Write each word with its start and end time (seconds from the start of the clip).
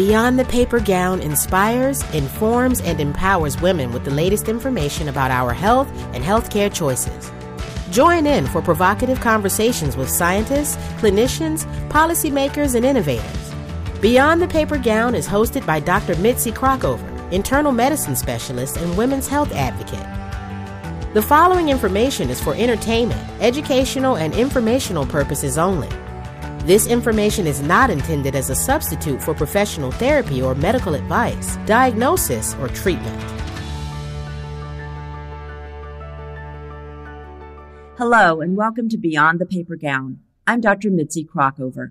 Beyond 0.00 0.38
the 0.38 0.46
Paper 0.46 0.80
Gown 0.80 1.20
inspires, 1.20 2.02
informs, 2.14 2.80
and 2.80 3.02
empowers 3.02 3.60
women 3.60 3.92
with 3.92 4.02
the 4.02 4.10
latest 4.10 4.48
information 4.48 5.10
about 5.10 5.30
our 5.30 5.52
health 5.52 5.88
and 6.14 6.24
healthcare 6.24 6.72
choices. 6.72 7.30
Join 7.90 8.26
in 8.26 8.46
for 8.46 8.62
provocative 8.62 9.20
conversations 9.20 9.98
with 9.98 10.08
scientists, 10.08 10.76
clinicians, 11.02 11.66
policymakers, 11.90 12.74
and 12.74 12.86
innovators. 12.86 13.52
Beyond 14.00 14.40
the 14.40 14.48
Paper 14.48 14.78
Gown 14.78 15.14
is 15.14 15.28
hosted 15.28 15.66
by 15.66 15.80
Dr. 15.80 16.16
Mitzi 16.16 16.50
Krockover, 16.50 17.30
internal 17.30 17.70
medicine 17.70 18.16
specialist 18.16 18.78
and 18.78 18.96
women's 18.96 19.28
health 19.28 19.52
advocate. 19.52 21.12
The 21.12 21.20
following 21.20 21.68
information 21.68 22.30
is 22.30 22.40
for 22.40 22.54
entertainment, 22.54 23.20
educational, 23.42 24.16
and 24.16 24.32
informational 24.32 25.04
purposes 25.04 25.58
only. 25.58 25.90
This 26.70 26.86
information 26.86 27.48
is 27.48 27.60
not 27.60 27.90
intended 27.90 28.36
as 28.36 28.48
a 28.48 28.54
substitute 28.54 29.20
for 29.20 29.34
professional 29.34 29.90
therapy 29.90 30.40
or 30.40 30.54
medical 30.54 30.94
advice, 30.94 31.56
diagnosis, 31.66 32.54
or 32.60 32.68
treatment. 32.68 33.20
Hello, 37.98 38.40
and 38.40 38.56
welcome 38.56 38.88
to 38.88 38.96
Beyond 38.96 39.40
the 39.40 39.46
Paper 39.46 39.74
Gown. 39.74 40.20
I'm 40.46 40.60
Dr. 40.60 40.90
Mitzi 40.90 41.24
Krockover. 41.24 41.90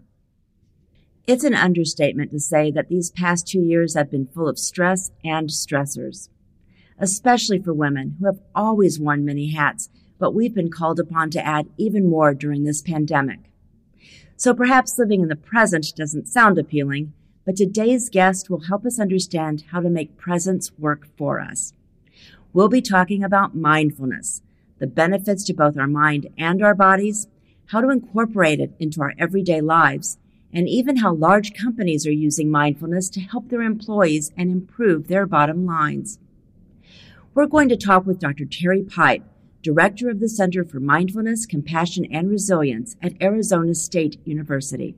It's 1.27 1.43
an 1.43 1.55
understatement 1.55 2.31
to 2.31 2.39
say 2.39 2.71
that 2.71 2.87
these 2.87 3.11
past 3.11 3.49
two 3.49 3.59
years 3.59 3.95
have 3.95 4.09
been 4.09 4.27
full 4.27 4.47
of 4.47 4.57
stress 4.57 5.11
and 5.25 5.49
stressors, 5.49 6.29
especially 6.97 7.59
for 7.59 7.73
women 7.73 8.15
who 8.17 8.27
have 8.27 8.39
always 8.55 8.97
worn 8.97 9.25
many 9.25 9.51
hats, 9.51 9.89
but 10.17 10.33
we've 10.33 10.55
been 10.55 10.71
called 10.71 11.01
upon 11.01 11.31
to 11.31 11.45
add 11.45 11.67
even 11.75 12.09
more 12.09 12.33
during 12.33 12.63
this 12.63 12.81
pandemic. 12.81 13.48
So 14.39 14.53
perhaps 14.53 14.97
living 14.97 15.21
in 15.21 15.27
the 15.27 15.35
present 15.35 15.93
doesn't 15.97 16.29
sound 16.29 16.57
appealing, 16.57 17.11
but 17.45 17.57
today's 17.57 18.09
guest 18.09 18.49
will 18.49 18.61
help 18.61 18.85
us 18.85 18.97
understand 18.97 19.65
how 19.71 19.81
to 19.81 19.89
make 19.89 20.15
presence 20.15 20.71
work 20.79 21.09
for 21.17 21.41
us. 21.41 21.73
We'll 22.53 22.69
be 22.69 22.81
talking 22.81 23.21
about 23.21 23.53
mindfulness, 23.53 24.41
the 24.77 24.87
benefits 24.87 25.43
to 25.43 25.53
both 25.53 25.77
our 25.77 25.87
mind 25.87 26.27
and 26.37 26.63
our 26.63 26.73
bodies, 26.73 27.27
how 27.65 27.81
to 27.81 27.89
incorporate 27.89 28.61
it 28.61 28.71
into 28.79 29.01
our 29.01 29.13
everyday 29.19 29.59
lives, 29.59 30.17
and 30.53 30.69
even 30.69 30.95
how 30.95 31.13
large 31.13 31.53
companies 31.53 32.07
are 32.07 32.11
using 32.11 32.49
mindfulness 32.49 33.09
to 33.09 33.19
help 33.19 33.49
their 33.49 33.61
employees 33.61 34.31
and 34.37 34.49
improve 34.49 35.09
their 35.09 35.25
bottom 35.25 35.65
lines. 35.65 36.17
We're 37.33 37.45
going 37.45 37.67
to 37.67 37.75
talk 37.75 38.05
with 38.05 38.19
Dr. 38.19 38.45
Teri 38.45 38.89
Pipe, 38.89 39.23
Director 39.61 40.09
of 40.09 40.21
the 40.21 40.29
Center 40.29 40.63
for 40.63 40.79
Mindfulness, 40.79 41.45
Compassion, 41.45 42.05
and 42.11 42.29
Resilience 42.29 42.95
at 43.01 43.21
Arizona 43.21 43.75
State 43.75 44.17
University. 44.25 44.95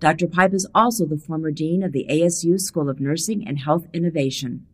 Dr. 0.00 0.26
Pipe 0.26 0.52
is 0.52 0.66
also 0.74 1.06
the 1.06 1.16
former 1.16 1.52
Dean 1.52 1.84
of 1.84 1.92
the 1.92 2.06
ASU 2.10 2.60
School 2.60 2.90
of 2.90 2.98
Nursing 2.98 3.46
and 3.46 3.60
Health 3.60 3.86
Innovation. 3.92 4.66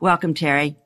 Welcome, 0.00 0.32
Teri. 0.32 0.76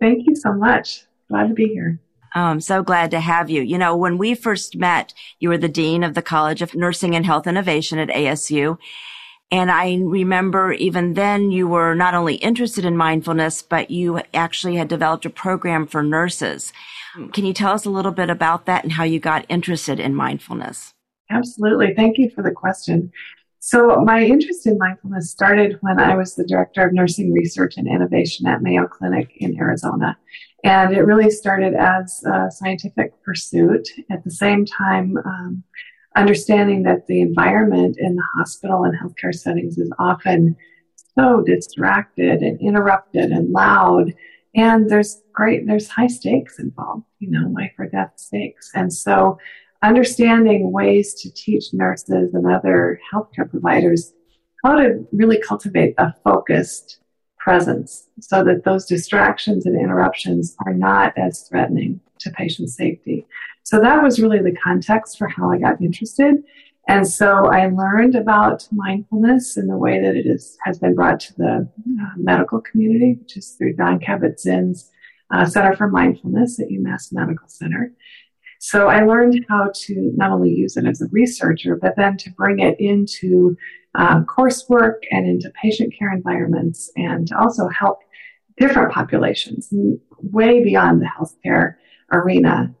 Thank 0.00 0.26
you 0.26 0.34
so 0.34 0.54
much. 0.54 1.04
Glad 1.28 1.48
to 1.48 1.54
be 1.54 1.66
here. 1.66 2.00
Oh, 2.34 2.40
I'm 2.40 2.60
so 2.60 2.82
glad 2.82 3.10
to 3.10 3.20
have 3.20 3.50
you. 3.50 3.62
You 3.62 3.76
know, 3.76 3.96
when 3.96 4.16
we 4.16 4.34
first 4.34 4.76
met, 4.76 5.12
you 5.38 5.50
were 5.50 5.58
the 5.58 5.68
Dean 5.68 6.02
of 6.02 6.14
the 6.14 6.22
College 6.22 6.62
of 6.62 6.74
Nursing 6.74 7.14
and 7.14 7.26
Health 7.26 7.46
Innovation 7.46 7.98
at 7.98 8.08
ASU. 8.08 8.78
And 9.50 9.70
I 9.70 9.96
remember 10.02 10.72
even 10.72 11.14
then 11.14 11.50
you 11.50 11.66
were 11.66 11.94
not 11.94 12.14
only 12.14 12.34
interested 12.36 12.84
in 12.84 12.96
mindfulness, 12.96 13.62
but 13.62 13.90
you 13.90 14.20
actually 14.34 14.76
had 14.76 14.88
developed 14.88 15.24
a 15.24 15.30
program 15.30 15.86
for 15.86 16.02
nurses. 16.02 16.72
Can 17.32 17.46
you 17.46 17.54
tell 17.54 17.72
us 17.72 17.86
a 17.86 17.90
little 17.90 18.12
bit 18.12 18.28
about 18.28 18.66
that 18.66 18.84
and 18.84 18.92
how 18.92 19.04
you 19.04 19.18
got 19.18 19.46
interested 19.48 19.98
in 19.98 20.14
mindfulness? 20.14 20.92
Absolutely. 21.30 21.94
Thank 21.94 22.18
you 22.18 22.30
for 22.30 22.42
the 22.42 22.50
question. 22.50 23.10
So, 23.60 24.02
my 24.04 24.22
interest 24.22 24.66
in 24.66 24.78
mindfulness 24.78 25.30
started 25.30 25.78
when 25.80 25.98
I 25.98 26.14
was 26.14 26.34
the 26.34 26.46
director 26.46 26.86
of 26.86 26.92
nursing 26.92 27.32
research 27.32 27.76
and 27.76 27.88
innovation 27.88 28.46
at 28.46 28.62
Mayo 28.62 28.86
Clinic 28.86 29.32
in 29.36 29.58
Arizona. 29.58 30.16
And 30.64 30.96
it 30.96 31.02
really 31.02 31.30
started 31.30 31.74
as 31.74 32.22
a 32.24 32.50
scientific 32.50 33.20
pursuit. 33.22 33.88
At 34.10 34.24
the 34.24 34.30
same 34.30 34.64
time, 34.64 35.16
um, 35.24 35.64
understanding 36.16 36.82
that 36.82 37.06
the 37.06 37.20
environment 37.20 37.96
in 37.98 38.16
the 38.16 38.24
hospital 38.36 38.84
and 38.84 38.98
healthcare 38.98 39.34
settings 39.34 39.78
is 39.78 39.90
often 39.98 40.56
so 41.18 41.42
distracted 41.44 42.40
and 42.42 42.60
interrupted 42.60 43.30
and 43.30 43.50
loud. 43.50 44.14
And 44.54 44.88
there's 44.88 45.22
great, 45.32 45.66
there's 45.66 45.88
high 45.88 46.06
stakes 46.06 46.58
involved, 46.58 47.04
you 47.18 47.30
know, 47.30 47.48
life 47.48 47.72
or 47.78 47.86
death 47.86 48.12
stakes. 48.16 48.70
And 48.74 48.92
so 48.92 49.38
understanding 49.82 50.72
ways 50.72 51.14
to 51.14 51.32
teach 51.32 51.72
nurses 51.72 52.34
and 52.34 52.46
other 52.46 53.00
healthcare 53.12 53.48
providers 53.48 54.12
how 54.64 54.76
to 54.76 55.06
really 55.12 55.40
cultivate 55.40 55.94
a 55.98 56.12
focused 56.24 56.98
presence 57.38 58.08
so 58.20 58.42
that 58.44 58.64
those 58.64 58.84
distractions 58.84 59.66
and 59.66 59.80
interruptions 59.80 60.56
are 60.66 60.74
not 60.74 61.16
as 61.16 61.42
threatening 61.48 62.00
to 62.18 62.30
patient 62.30 62.68
safety. 62.68 63.26
So 63.68 63.78
that 63.80 64.02
was 64.02 64.18
really 64.18 64.38
the 64.38 64.56
context 64.64 65.18
for 65.18 65.28
how 65.28 65.50
I 65.50 65.58
got 65.58 65.82
interested. 65.82 66.36
And 66.88 67.06
so 67.06 67.48
I 67.52 67.66
learned 67.66 68.14
about 68.14 68.66
mindfulness 68.72 69.58
and 69.58 69.68
the 69.68 69.76
way 69.76 70.00
that 70.00 70.16
it 70.16 70.24
is, 70.24 70.56
has 70.64 70.78
been 70.78 70.94
brought 70.94 71.20
to 71.20 71.34
the 71.34 71.68
uh, 72.00 72.12
medical 72.16 72.62
community, 72.62 73.18
which 73.20 73.36
is 73.36 73.56
through 73.58 73.74
Don 73.74 74.00
Kabat-Zinn's 74.00 74.90
uh, 75.34 75.44
Center 75.44 75.76
for 75.76 75.86
Mindfulness 75.86 76.58
at 76.58 76.68
UMass 76.70 77.12
Medical 77.12 77.46
Center. 77.46 77.92
So 78.58 78.88
I 78.88 79.04
learned 79.04 79.44
how 79.50 79.70
to 79.70 80.12
not 80.16 80.30
only 80.30 80.48
use 80.48 80.78
it 80.78 80.86
as 80.86 81.02
a 81.02 81.08
researcher, 81.12 81.76
but 81.76 81.94
then 81.94 82.16
to 82.16 82.30
bring 82.30 82.60
it 82.60 82.80
into 82.80 83.54
um, 83.96 84.24
coursework 84.24 85.00
and 85.10 85.26
into 85.26 85.52
patient 85.62 85.92
care 85.92 86.10
environments 86.10 86.90
and 86.96 87.30
also 87.38 87.68
help 87.68 87.98
different 88.56 88.94
populations 88.94 89.68
way 90.22 90.64
beyond 90.64 91.02
the 91.02 91.10
healthcare 91.18 91.74
arena 92.10 92.74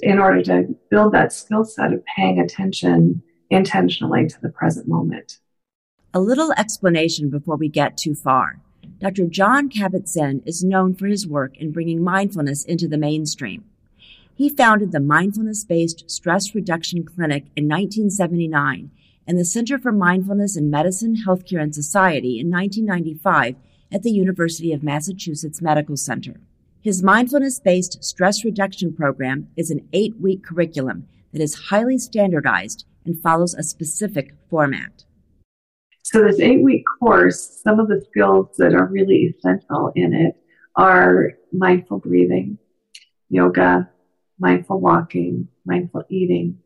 in 0.00 0.18
order 0.18 0.42
to 0.42 0.74
build 0.90 1.12
that 1.12 1.32
skill 1.32 1.64
set 1.64 1.92
of 1.92 2.02
paying 2.16 2.38
attention 2.38 3.22
intentionally 3.50 4.26
to 4.26 4.40
the 4.40 4.48
present 4.48 4.88
moment. 4.88 5.38
A 6.14 6.20
little 6.20 6.52
explanation 6.52 7.30
before 7.30 7.56
we 7.56 7.68
get 7.68 7.96
too 7.96 8.14
far. 8.14 8.60
Dr. 8.98 9.26
Jon 9.26 9.68
Kabat-Zinn 9.68 10.42
is 10.46 10.64
known 10.64 10.94
for 10.94 11.06
his 11.06 11.26
work 11.26 11.56
in 11.56 11.72
bringing 11.72 12.02
mindfulness 12.02 12.64
into 12.64 12.88
the 12.88 12.98
mainstream. 12.98 13.64
He 14.34 14.48
founded 14.48 14.92
the 14.92 15.00
Mindfulness 15.00 15.64
Based 15.64 16.10
Stress 16.10 16.54
Reduction 16.54 17.04
Clinic 17.04 17.44
in 17.56 17.68
1979 17.68 18.90
and 19.26 19.38
the 19.38 19.44
Center 19.44 19.78
for 19.78 19.92
Mindfulness 19.92 20.56
in 20.56 20.70
Medicine, 20.70 21.16
Healthcare, 21.26 21.62
and 21.62 21.74
Society 21.74 22.40
in 22.40 22.50
1995 22.50 23.56
at 23.92 24.02
the 24.02 24.10
University 24.10 24.72
of 24.72 24.82
Massachusetts 24.82 25.60
Medical 25.60 25.96
Center. 25.96 26.40
His 26.82 27.00
mindfulness 27.00 27.60
based 27.60 28.02
stress 28.02 28.44
reduction 28.44 28.92
program 28.92 29.46
is 29.56 29.70
an 29.70 29.88
eight 29.92 30.16
week 30.20 30.42
curriculum 30.42 31.06
that 31.32 31.40
is 31.40 31.54
highly 31.70 31.96
standardized 31.96 32.86
and 33.04 33.22
follows 33.22 33.54
a 33.54 33.62
specific 33.62 34.34
format. 34.50 35.04
So, 36.02 36.24
this 36.24 36.40
eight 36.40 36.64
week 36.64 36.82
course, 36.98 37.60
some 37.62 37.78
of 37.78 37.86
the 37.86 38.04
skills 38.10 38.56
that 38.58 38.74
are 38.74 38.86
really 38.86 39.32
essential 39.32 39.92
in 39.94 40.12
it 40.12 40.34
are 40.74 41.34
mindful 41.52 42.00
breathing, 42.00 42.58
yoga, 43.28 43.88
mindful 44.40 44.80
walking, 44.80 45.46
mindful 45.64 46.02
eating, 46.10 46.58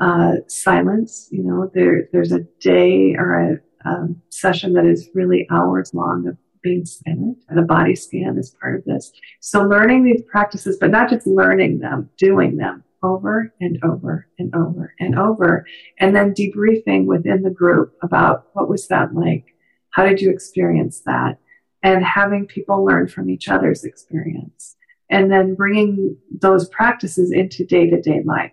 uh, 0.00 0.38
silence. 0.48 1.28
You 1.30 1.44
know, 1.44 1.70
there, 1.72 2.08
there's 2.12 2.32
a 2.32 2.40
day 2.60 3.14
or 3.16 3.38
a 3.38 3.88
um, 3.88 4.20
session 4.30 4.72
that 4.72 4.84
is 4.84 5.10
really 5.14 5.46
hours 5.48 5.94
long 5.94 6.26
of 6.26 6.36
being 6.62 6.84
silent. 6.84 7.38
And 7.48 7.58
a 7.58 7.62
body 7.62 7.94
scan 7.94 8.38
is 8.38 8.54
part 8.60 8.78
of 8.78 8.84
this. 8.84 9.12
So 9.40 9.62
learning 9.62 10.04
these 10.04 10.22
practices, 10.30 10.76
but 10.80 10.90
not 10.90 11.10
just 11.10 11.26
learning 11.26 11.78
them, 11.78 12.10
doing 12.18 12.56
them 12.56 12.84
over 13.02 13.52
and 13.60 13.78
over 13.82 14.26
and 14.38 14.54
over 14.54 14.94
and 15.00 15.18
over, 15.18 15.66
and 15.98 16.14
then 16.14 16.34
debriefing 16.34 17.06
within 17.06 17.42
the 17.42 17.50
group 17.50 17.94
about 18.02 18.48
what 18.52 18.68
was 18.68 18.88
that 18.88 19.14
like? 19.14 19.54
How 19.90 20.04
did 20.04 20.20
you 20.20 20.30
experience 20.30 21.00
that? 21.06 21.38
And 21.82 22.04
having 22.04 22.46
people 22.46 22.84
learn 22.84 23.08
from 23.08 23.30
each 23.30 23.48
other's 23.48 23.84
experience. 23.84 24.76
And 25.08 25.32
then 25.32 25.54
bringing 25.54 26.16
those 26.30 26.68
practices 26.68 27.32
into 27.32 27.64
day 27.64 27.90
to 27.90 28.00
day 28.00 28.22
life. 28.24 28.52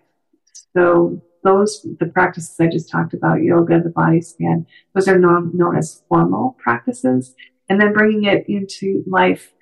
So 0.76 1.22
those, 1.44 1.86
the 2.00 2.06
practices 2.06 2.56
I 2.58 2.66
just 2.66 2.90
talked 2.90 3.14
about, 3.14 3.42
yoga, 3.42 3.80
the 3.80 3.90
body 3.90 4.20
scan, 4.20 4.66
those 4.94 5.06
are 5.06 5.18
known, 5.18 5.52
known 5.54 5.76
as 5.76 6.02
formal 6.08 6.56
practices 6.58 7.34
and 7.68 7.80
then 7.80 7.92
bringing 7.92 8.24
it 8.24 8.48
into 8.48 9.02
life 9.06 9.52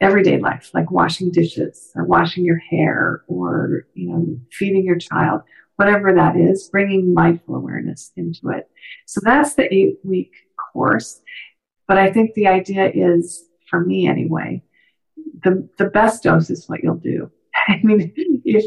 everyday 0.00 0.38
life 0.38 0.70
like 0.74 0.90
washing 0.90 1.30
dishes 1.30 1.90
or 1.94 2.04
washing 2.04 2.44
your 2.44 2.58
hair 2.58 3.22
or 3.28 3.86
you 3.94 4.08
know 4.08 4.38
feeding 4.50 4.84
your 4.84 4.98
child 4.98 5.42
whatever 5.76 6.14
that 6.14 6.36
is 6.36 6.68
bringing 6.68 7.12
mindful 7.12 7.56
awareness 7.56 8.12
into 8.16 8.50
it. 8.50 8.68
So 9.06 9.20
that's 9.24 9.54
the 9.54 9.72
eight 9.74 9.98
week 10.04 10.32
course. 10.72 11.20
But 11.86 11.98
i 11.98 12.10
think 12.12 12.34
the 12.34 12.46
idea 12.46 12.90
is 12.92 13.44
for 13.68 13.80
me 13.84 14.08
anyway 14.08 14.62
the, 15.42 15.68
the 15.78 15.86
best 15.86 16.22
dose 16.22 16.50
is 16.50 16.68
what 16.68 16.82
you'll 16.82 16.94
do 16.96 17.30
I 17.68 17.80
mean, 17.82 18.12
if, 18.44 18.64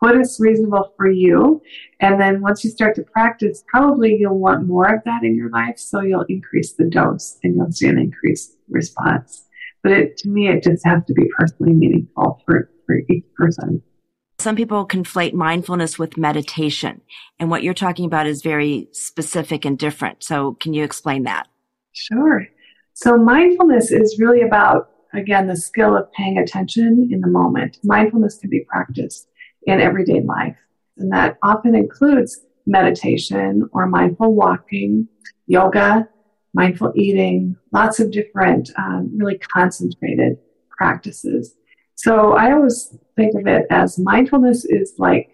what 0.00 0.16
is 0.16 0.38
reasonable 0.40 0.92
for 0.96 1.10
you? 1.10 1.62
And 2.00 2.20
then 2.20 2.40
once 2.40 2.64
you 2.64 2.70
start 2.70 2.94
to 2.96 3.02
practice, 3.02 3.64
probably 3.66 4.16
you'll 4.18 4.38
want 4.38 4.66
more 4.66 4.94
of 4.94 5.02
that 5.04 5.24
in 5.24 5.36
your 5.36 5.50
life. 5.50 5.78
So 5.78 6.00
you'll 6.00 6.26
increase 6.28 6.74
the 6.74 6.84
dose 6.84 7.38
and 7.42 7.56
you'll 7.56 7.72
see 7.72 7.88
an 7.88 7.98
increased 7.98 8.56
response. 8.68 9.46
But 9.82 9.92
it, 9.92 10.16
to 10.18 10.28
me, 10.28 10.48
it 10.48 10.62
just 10.62 10.86
has 10.86 11.04
to 11.06 11.12
be 11.12 11.28
personally 11.36 11.72
meaningful 11.72 12.40
for, 12.46 12.70
for 12.86 12.96
each 13.10 13.24
person. 13.36 13.82
Some 14.38 14.56
people 14.56 14.86
conflate 14.86 15.34
mindfulness 15.34 15.98
with 15.98 16.16
meditation. 16.16 17.00
And 17.38 17.50
what 17.50 17.62
you're 17.62 17.74
talking 17.74 18.04
about 18.04 18.26
is 18.26 18.42
very 18.42 18.88
specific 18.92 19.64
and 19.64 19.78
different. 19.78 20.22
So 20.22 20.54
can 20.54 20.74
you 20.74 20.84
explain 20.84 21.24
that? 21.24 21.48
Sure. 21.92 22.46
So 22.94 23.16
mindfulness 23.16 23.90
is 23.90 24.18
really 24.18 24.42
about, 24.42 24.90
again, 25.14 25.46
the 25.46 25.56
skill 25.56 25.96
of 25.96 26.12
paying 26.12 26.38
attention 26.38 27.08
in 27.10 27.20
the 27.20 27.28
moment. 27.28 27.78
Mindfulness 27.84 28.38
can 28.38 28.50
be 28.50 28.64
practiced 28.68 29.28
in 29.66 29.80
everyday 29.80 30.20
life. 30.22 30.56
And 30.98 31.12
that 31.12 31.38
often 31.42 31.74
includes 31.74 32.40
meditation 32.66 33.68
or 33.72 33.86
mindful 33.86 34.34
walking, 34.34 35.08
yoga, 35.46 36.08
mindful 36.54 36.92
eating, 36.94 37.56
lots 37.72 37.98
of 37.98 38.10
different, 38.10 38.70
um, 38.76 39.10
really 39.16 39.38
concentrated 39.38 40.38
practices. 40.70 41.56
So 41.94 42.32
I 42.32 42.52
always 42.52 42.96
think 43.16 43.34
of 43.34 43.46
it 43.46 43.66
as 43.70 43.98
mindfulness 43.98 44.64
is 44.64 44.94
like 44.98 45.30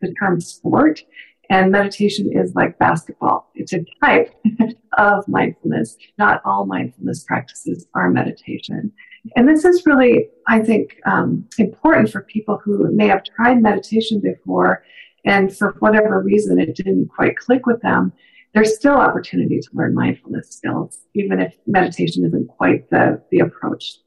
the 0.00 0.12
term 0.20 0.40
sport 0.40 1.02
and 1.50 1.72
meditation 1.72 2.30
is 2.32 2.54
like 2.54 2.78
basketball. 2.78 3.50
It's 3.54 3.72
a 3.72 3.84
type 4.02 4.32
of 4.98 5.26
mindfulness. 5.26 5.96
Not 6.18 6.40
all 6.44 6.64
mindfulness 6.64 7.24
practices 7.24 7.86
are 7.94 8.08
meditation. 8.08 8.92
And 9.36 9.48
this 9.48 9.64
is 9.64 9.84
really, 9.86 10.28
I 10.48 10.60
think, 10.60 10.98
um, 11.06 11.46
important 11.58 12.10
for 12.10 12.22
people 12.22 12.60
who 12.62 12.90
may 12.92 13.08
have 13.08 13.24
tried 13.24 13.62
meditation 13.62 14.20
before 14.20 14.84
and 15.24 15.54
for 15.54 15.76
whatever 15.80 16.20
reason 16.22 16.58
it 16.58 16.74
didn't 16.74 17.08
quite 17.08 17.36
click 17.36 17.66
with 17.66 17.80
them. 17.82 18.12
There's 18.54 18.74
still 18.74 18.94
opportunity 18.94 19.60
to 19.60 19.68
learn 19.72 19.94
mindfulness 19.94 20.50
skills, 20.50 21.00
even 21.14 21.40
if 21.40 21.54
meditation 21.66 22.24
isn't 22.24 22.48
quite 22.48 22.90
the, 22.90 23.22
the 23.30 23.40
approach 23.40 23.98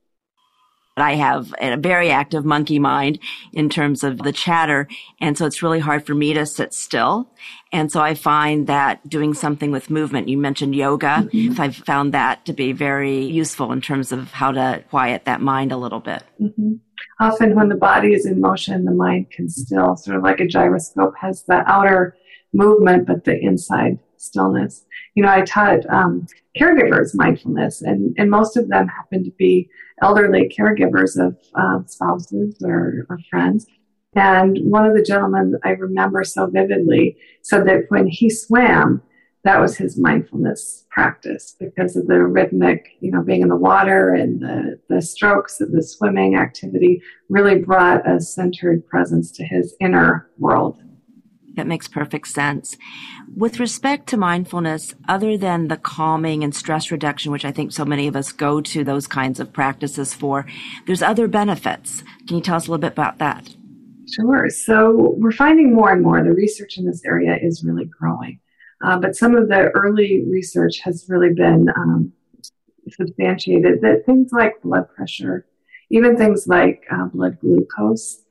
I 0.95 1.16
have 1.16 1.54
a 1.60 1.75
very 1.75 2.12
active 2.12 2.45
monkey 2.45 2.78
mind 2.78 3.19
in 3.51 3.69
terms 3.69 4.04
of 4.04 4.19
the 4.19 4.31
chatter. 4.31 4.88
And 5.19 5.38
so 5.38 5.45
it's 5.45 5.63
really 5.63 5.80
hard 5.80 6.06
for 6.06 6.13
me 6.13 6.34
to 6.34 6.45
sit 6.45 6.74
still. 6.74 7.31
And 7.72 7.92
so 7.92 8.00
I 8.00 8.13
find 8.13 8.68
that 8.68 9.07
doing 9.10 9.34
something 9.34 9.72
with 9.72 9.90
movement, 9.90 10.30
you 10.30 10.38
mentioned 10.38 10.75
yoga. 10.75 11.28
Mm-hmm. 11.34 11.60
I've 11.60 11.75
found 11.75 12.13
that 12.13 12.45
to 12.45 12.54
be 12.54 12.74
very 12.74 13.25
useful 13.25 13.72
in 13.72 13.81
terms 13.81 14.12
of 14.12 14.31
how 14.31 14.51
to 14.51 14.84
quiet 14.92 15.25
that 15.25 15.42
mind 15.42 15.72
a 15.72 15.78
little 15.78 16.00
bit. 16.00 16.24
Mm-hmm. 16.40 16.74
Often 17.19 17.56
when 17.56 17.69
the 17.69 17.75
body 17.75 18.13
is 18.13 18.28
in 18.28 18.40
motion, 18.40 18.86
the 18.86 18.92
mind 18.92 19.31
can 19.31 19.50
still, 19.50 19.95
sort 19.95 20.18
of 20.18 20.24
like 20.24 20.40
a 20.40 20.48
gyroscope 20.48 21.16
has 21.19 21.44
the 21.44 21.63
outer 21.66 22.16
movement, 22.54 23.07
but 23.07 23.24
the 23.24 23.40
inside 23.40 23.98
stillness. 24.23 24.85
You 25.15 25.23
know, 25.23 25.29
I 25.29 25.41
taught 25.41 25.85
um, 25.89 26.25
caregivers 26.59 27.11
mindfulness, 27.13 27.81
and, 27.81 28.15
and 28.17 28.29
most 28.29 28.57
of 28.57 28.69
them 28.69 28.87
happen 28.87 29.23
to 29.23 29.31
be 29.31 29.69
elderly 30.01 30.53
caregivers 30.57 31.17
of 31.17 31.37
uh, 31.55 31.85
spouses 31.87 32.55
or, 32.63 33.05
or 33.09 33.19
friends. 33.29 33.65
And 34.15 34.59
one 34.63 34.85
of 34.85 34.95
the 34.95 35.03
gentlemen 35.03 35.55
I 35.63 35.71
remember 35.71 36.23
so 36.23 36.47
vividly 36.47 37.17
said 37.41 37.65
that 37.67 37.85
when 37.89 38.07
he 38.07 38.29
swam, 38.29 39.01
that 39.43 39.59
was 39.59 39.75
his 39.75 39.97
mindfulness 39.97 40.85
practice 40.89 41.55
because 41.59 41.97
of 41.97 42.07
the 42.07 42.23
rhythmic, 42.23 42.91
you 43.01 43.11
know, 43.11 43.21
being 43.21 43.41
in 43.41 43.49
the 43.49 43.55
water 43.55 44.13
and 44.13 44.39
the, 44.39 44.79
the 44.87 45.01
strokes 45.01 45.59
of 45.59 45.71
the 45.71 45.83
swimming 45.83 46.35
activity 46.35 47.01
really 47.29 47.59
brought 47.59 48.09
a 48.09 48.21
centered 48.21 48.87
presence 48.87 49.31
to 49.31 49.43
his 49.43 49.75
inner 49.81 50.29
world. 50.37 50.81
That 51.55 51.67
makes 51.67 51.88
perfect 51.88 52.27
sense. 52.29 52.77
With 53.35 53.59
respect 53.59 54.07
to 54.09 54.17
mindfulness, 54.17 54.95
other 55.07 55.38
than 55.38 55.67
the 55.67 55.77
calming 55.77 56.44
and 56.44 56.53
stress 56.53 56.91
reduction, 56.91 57.31
which 57.31 57.45
I 57.45 57.51
think 57.51 57.71
so 57.71 57.85
many 57.85 58.07
of 58.07 58.15
us 58.15 58.31
go 58.31 58.59
to 58.61 58.83
those 58.83 59.05
kinds 59.07 59.39
of 59.39 59.53
practices 59.53 60.13
for, 60.13 60.45
there's 60.88 61.03
other 61.03 61.27
benefits. 61.27 62.03
Can 62.27 62.38
you 62.38 62.44
tell 62.44 62.55
us 62.55 62.67
a 62.67 62.71
little 62.71 62.81
bit 62.81 62.94
about 62.94 63.19
that? 63.19 63.50
Sure. 64.15 64.50
So 64.50 65.15
we're 65.17 65.31
finding 65.31 65.73
more 65.73 65.91
and 65.91 66.01
more 66.01 66.23
the 66.23 66.31
research 66.31 66.77
in 66.77 66.85
this 66.85 67.03
area 67.05 67.38
is 67.41 67.63
really 67.63 67.85
growing. 67.85 68.39
Uh, 68.83 68.97
but 68.99 69.15
some 69.15 69.35
of 69.35 69.47
the 69.47 69.69
early 69.75 70.23
research 70.29 70.79
has 70.79 71.06
really 71.07 71.33
been 71.33 71.69
um, 71.75 72.11
substantiated 72.89 73.81
that 73.81 74.06
things 74.06 74.31
like 74.33 74.61
blood 74.61 74.89
pressure, 74.94 75.45
even 75.89 76.17
things 76.17 76.47
like 76.47 76.83
uh, 76.91 77.06
blood 77.06 77.39
glucose, 77.39 78.22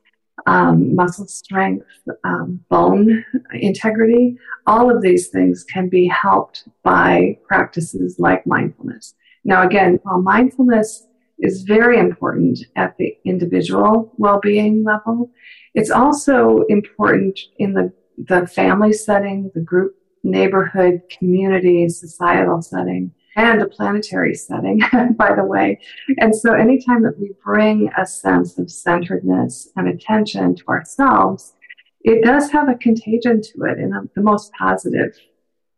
um, 0.45 0.95
muscle 0.95 1.27
strength, 1.27 1.85
um, 2.23 2.59
bone 2.69 3.23
integrity, 3.53 4.37
all 4.67 4.89
of 4.95 5.01
these 5.01 5.29
things 5.29 5.63
can 5.63 5.89
be 5.89 6.07
helped 6.07 6.67
by 6.83 7.37
practices 7.47 8.17
like 8.19 8.45
mindfulness. 8.45 9.15
Now, 9.43 9.63
again, 9.63 9.99
while 10.03 10.21
mindfulness 10.21 11.07
is 11.39 11.63
very 11.63 11.97
important 11.99 12.59
at 12.75 12.95
the 12.97 13.17
individual 13.25 14.13
well-being 14.17 14.83
level, 14.83 15.31
it's 15.73 15.91
also 15.91 16.63
important 16.69 17.39
in 17.57 17.73
the, 17.73 17.91
the 18.17 18.47
family 18.47 18.93
setting, 18.93 19.51
the 19.53 19.61
group, 19.61 19.95
neighborhood, 20.23 21.01
community, 21.17 21.89
societal 21.89 22.61
setting 22.61 23.11
and 23.35 23.61
a 23.61 23.67
planetary 23.67 24.35
setting, 24.35 24.81
by 25.17 25.33
the 25.35 25.43
way. 25.43 25.79
And 26.19 26.35
so 26.35 26.53
anytime 26.53 27.03
that 27.03 27.19
we 27.19 27.31
bring 27.43 27.89
a 27.97 28.05
sense 28.05 28.57
of 28.57 28.71
centeredness 28.71 29.69
and 29.75 29.87
attention 29.87 30.55
to 30.55 30.67
ourselves, 30.67 31.53
it 32.01 32.23
does 32.23 32.51
have 32.51 32.69
a 32.69 32.75
contagion 32.75 33.41
to 33.41 33.63
it 33.63 33.79
in 33.79 33.93
a, 33.93 34.01
the 34.15 34.21
most 34.21 34.51
positive 34.53 35.17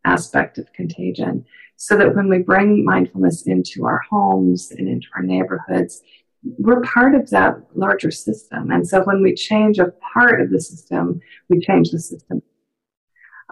aspect 0.03 0.57
of 0.57 0.71
contagion. 0.73 1.45
So 1.77 1.97
that 1.97 2.15
when 2.15 2.29
we 2.29 2.39
bring 2.39 2.85
mindfulness 2.85 3.47
into 3.47 3.85
our 3.85 4.01
homes 4.09 4.71
and 4.71 4.87
into 4.87 5.07
our 5.15 5.23
neighborhoods, 5.23 6.01
we're 6.57 6.81
part 6.81 7.15
of 7.15 7.29
that 7.31 7.57
larger 7.73 8.11
system. 8.11 8.71
And 8.71 8.87
so 8.87 9.03
when 9.03 9.21
we 9.21 9.33
change 9.33 9.79
a 9.79 9.93
part 10.13 10.41
of 10.41 10.51
the 10.51 10.61
system, 10.61 11.19
we 11.49 11.59
change 11.59 11.89
the 11.91 11.99
system. 11.99 12.41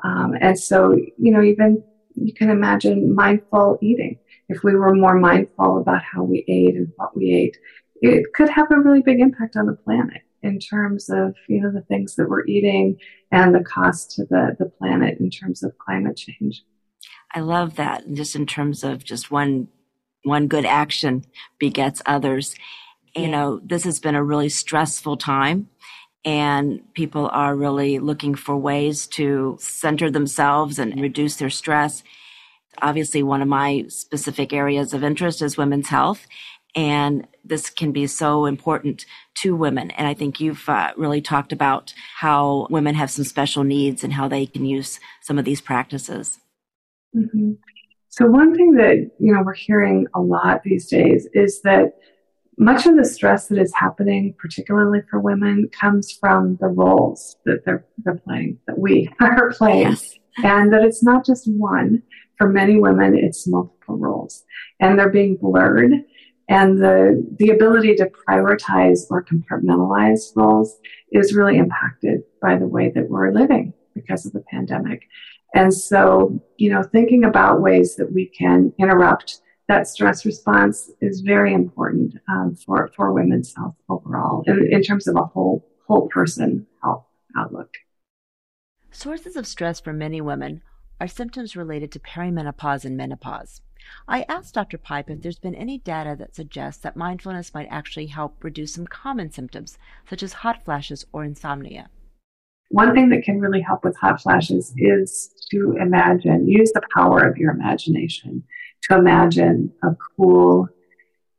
Um, 0.03 0.35
and 0.39 0.57
so, 0.57 0.95
you 1.17 1.31
know, 1.31 1.41
even 1.41 1.83
you 2.15 2.33
can 2.33 2.49
imagine 2.49 3.13
mindful 3.13 3.77
eating. 3.81 4.19
If 4.49 4.63
we 4.63 4.75
were 4.75 4.93
more 4.93 5.15
mindful 5.15 5.79
about 5.79 6.03
how 6.03 6.23
we 6.23 6.43
ate 6.47 6.75
and 6.75 6.91
what 6.95 7.15
we 7.15 7.33
ate, 7.33 7.57
it 8.01 8.33
could 8.33 8.49
have 8.49 8.71
a 8.71 8.79
really 8.79 9.01
big 9.01 9.19
impact 9.19 9.55
on 9.55 9.65
the 9.65 9.73
planet 9.73 10.21
in 10.41 10.59
terms 10.59 11.09
of 11.09 11.35
you 11.47 11.61
know 11.61 11.71
the 11.71 11.81
things 11.81 12.15
that 12.15 12.29
we're 12.29 12.45
eating 12.45 12.97
and 13.31 13.55
the 13.55 13.63
cost 13.63 14.11
to 14.11 14.25
the, 14.25 14.55
the 14.59 14.65
planet 14.65 15.19
in 15.19 15.29
terms 15.29 15.63
of 15.63 15.77
climate 15.77 16.17
change. 16.17 16.63
I 17.33 17.39
love 17.39 17.75
that. 17.75 18.05
And 18.05 18.15
Just 18.15 18.35
in 18.35 18.45
terms 18.45 18.83
of 18.83 19.03
just 19.03 19.31
one 19.31 19.69
one 20.23 20.47
good 20.47 20.65
action 20.65 21.23
begets 21.59 22.01
others. 22.05 22.55
You 23.15 23.27
know, 23.27 23.59
this 23.63 23.83
has 23.83 23.99
been 23.99 24.15
a 24.15 24.23
really 24.23 24.49
stressful 24.49 25.17
time 25.17 25.69
and 26.25 26.81
people 26.93 27.29
are 27.31 27.55
really 27.55 27.99
looking 27.99 28.35
for 28.35 28.55
ways 28.55 29.07
to 29.07 29.57
center 29.59 30.09
themselves 30.09 30.79
and 30.79 30.99
reduce 31.01 31.35
their 31.35 31.49
stress. 31.49 32.03
Obviously, 32.81 33.23
one 33.23 33.41
of 33.41 33.47
my 33.47 33.85
specific 33.89 34.53
areas 34.53 34.93
of 34.93 35.03
interest 35.03 35.41
is 35.41 35.57
women's 35.57 35.89
health, 35.89 36.25
and 36.75 37.27
this 37.43 37.69
can 37.69 37.91
be 37.91 38.07
so 38.07 38.45
important 38.45 39.05
to 39.35 39.55
women. 39.55 39.91
And 39.91 40.07
I 40.07 40.13
think 40.13 40.39
you've 40.39 40.67
uh, 40.67 40.93
really 40.97 41.21
talked 41.21 41.51
about 41.51 41.93
how 42.17 42.67
women 42.69 42.95
have 42.95 43.11
some 43.11 43.25
special 43.25 43.63
needs 43.63 44.03
and 44.03 44.13
how 44.13 44.27
they 44.27 44.45
can 44.45 44.65
use 44.65 44.99
some 45.21 45.37
of 45.37 45.45
these 45.45 45.61
practices. 45.61 46.39
Mm-hmm. 47.15 47.53
So, 48.09 48.27
one 48.27 48.55
thing 48.55 48.73
that 48.73 49.11
you 49.19 49.33
know 49.33 49.41
we're 49.43 49.53
hearing 49.53 50.07
a 50.15 50.21
lot 50.21 50.63
these 50.63 50.87
days 50.87 51.27
is 51.33 51.61
that 51.63 51.97
much 52.57 52.85
of 52.85 52.95
the 52.95 53.05
stress 53.05 53.47
that 53.47 53.57
is 53.57 53.73
happening, 53.73 54.35
particularly 54.37 55.01
for 55.09 55.19
women, 55.19 55.69
comes 55.69 56.11
from 56.11 56.57
the 56.61 56.67
roles 56.67 57.35
that 57.45 57.65
they're, 57.65 57.85
they're 58.03 58.15
playing, 58.15 58.59
that 58.67 58.77
we 58.77 59.09
are 59.19 59.51
playing. 59.51 59.91
Yes. 59.91 60.13
And 60.43 60.73
that 60.73 60.83
it's 60.83 61.03
not 61.03 61.25
just 61.25 61.47
one. 61.47 62.03
For 62.37 62.49
many 62.49 62.77
women, 62.79 63.15
it's 63.15 63.47
multiple 63.47 63.97
roles. 63.97 64.43
And 64.79 64.97
they're 64.97 65.09
being 65.09 65.37
blurred. 65.37 65.91
And 66.49 66.77
the, 66.79 67.25
the 67.37 67.51
ability 67.51 67.95
to 67.95 68.11
prioritize 68.27 69.01
or 69.09 69.23
compartmentalize 69.23 70.35
roles 70.35 70.77
is 71.11 71.35
really 71.35 71.57
impacted 71.57 72.21
by 72.41 72.57
the 72.57 72.67
way 72.67 72.91
that 72.93 73.09
we're 73.09 73.31
living 73.31 73.73
because 73.93 74.25
of 74.25 74.33
the 74.33 74.43
pandemic. 74.51 75.03
And 75.55 75.73
so, 75.73 76.43
you 76.57 76.71
know, 76.71 76.83
thinking 76.83 77.23
about 77.23 77.61
ways 77.61 77.95
that 77.95 78.11
we 78.11 78.25
can 78.25 78.73
interrupt 78.79 79.39
that 79.67 79.87
stress 79.87 80.25
response 80.25 80.91
is 81.01 81.21
very 81.21 81.53
important 81.53 82.15
um, 82.29 82.55
for, 82.55 82.91
for 82.95 83.13
women's 83.13 83.55
health 83.55 83.75
overall 83.89 84.43
in, 84.45 84.67
in 84.71 84.83
terms 84.83 85.07
of 85.07 85.15
a 85.15 85.23
whole, 85.23 85.65
whole 85.87 86.07
person 86.07 86.67
health 86.81 87.05
outlook. 87.37 87.73
Sources 88.91 89.35
of 89.35 89.47
stress 89.47 89.79
for 89.79 89.93
many 89.93 90.21
women 90.21 90.61
are 90.99 91.07
symptoms 91.07 91.55
related 91.55 91.91
to 91.91 91.99
perimenopause 91.99 92.85
and 92.85 92.95
menopause. 92.95 93.61
I 94.07 94.25
asked 94.29 94.53
Dr. 94.53 94.77
Pipe 94.77 95.09
if 95.09 95.21
there's 95.21 95.39
been 95.39 95.55
any 95.55 95.77
data 95.77 96.15
that 96.17 96.35
suggests 96.35 96.81
that 96.83 96.95
mindfulness 96.95 97.53
might 97.53 97.67
actually 97.69 98.07
help 98.07 98.43
reduce 98.43 98.73
some 98.73 98.87
common 98.87 99.31
symptoms, 99.31 99.77
such 100.09 100.23
as 100.23 100.33
hot 100.33 100.63
flashes 100.63 101.05
or 101.11 101.23
insomnia. 101.23 101.89
One 102.69 102.93
thing 102.93 103.09
that 103.09 103.23
can 103.23 103.39
really 103.39 103.61
help 103.61 103.83
with 103.83 103.97
hot 103.97 104.21
flashes 104.21 104.73
is 104.77 105.33
to 105.51 105.75
imagine, 105.79 106.47
use 106.47 106.71
the 106.71 106.81
power 106.93 107.19
of 107.27 107.37
your 107.37 107.51
imagination 107.51 108.43
to 108.83 108.97
imagine 108.97 109.71
a 109.83 109.95
cool 110.15 110.67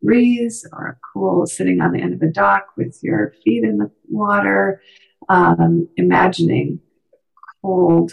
breeze 0.03 0.67
or 0.73 0.87
a 0.89 0.99
cool 1.13 1.47
sitting 1.47 1.81
on 1.81 1.93
the 1.93 2.01
end 2.01 2.15
of 2.15 2.23
a 2.23 2.31
dock 2.31 2.67
with 2.77 2.99
your 3.03 3.35
feet 3.45 3.65
in 3.65 3.79
the 3.79 3.91
water, 4.09 4.81
um, 5.29 5.89
imagining 5.97 6.81
cold 7.63 8.13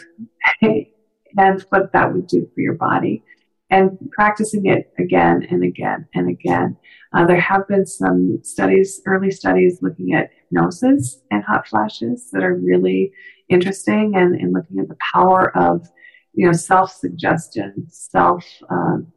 and 0.62 1.66
what 1.70 1.92
that 1.94 2.14
would 2.14 2.28
do 2.28 2.50
for 2.54 2.62
your 2.62 2.74
body 2.74 3.24
and 3.70 3.98
practicing 4.12 4.66
it 4.66 4.94
again 5.00 5.48
and 5.50 5.64
again 5.64 6.08
and 6.14 6.30
again. 6.30 6.78
Uh, 7.14 7.26
there 7.26 7.40
have 7.40 7.68
been 7.68 7.86
some 7.86 8.40
studies, 8.44 9.02
early 9.06 9.32
studies 9.32 9.80
looking 9.82 10.14
at 10.14 10.30
hypnosis 10.34 11.22
and 11.32 11.44
hot 11.44 11.68
flashes 11.68 12.30
that 12.32 12.44
are 12.44 12.56
really 12.56 13.12
interesting 13.50 14.14
and, 14.16 14.36
and 14.36 14.54
looking 14.54 14.80
at 14.80 14.88
the 14.88 14.98
power 15.14 15.56
of, 15.58 15.88
you 16.34 16.46
know, 16.46 16.54
self-suggestion, 16.54 17.86
self 17.90 18.46
um, 18.70 19.08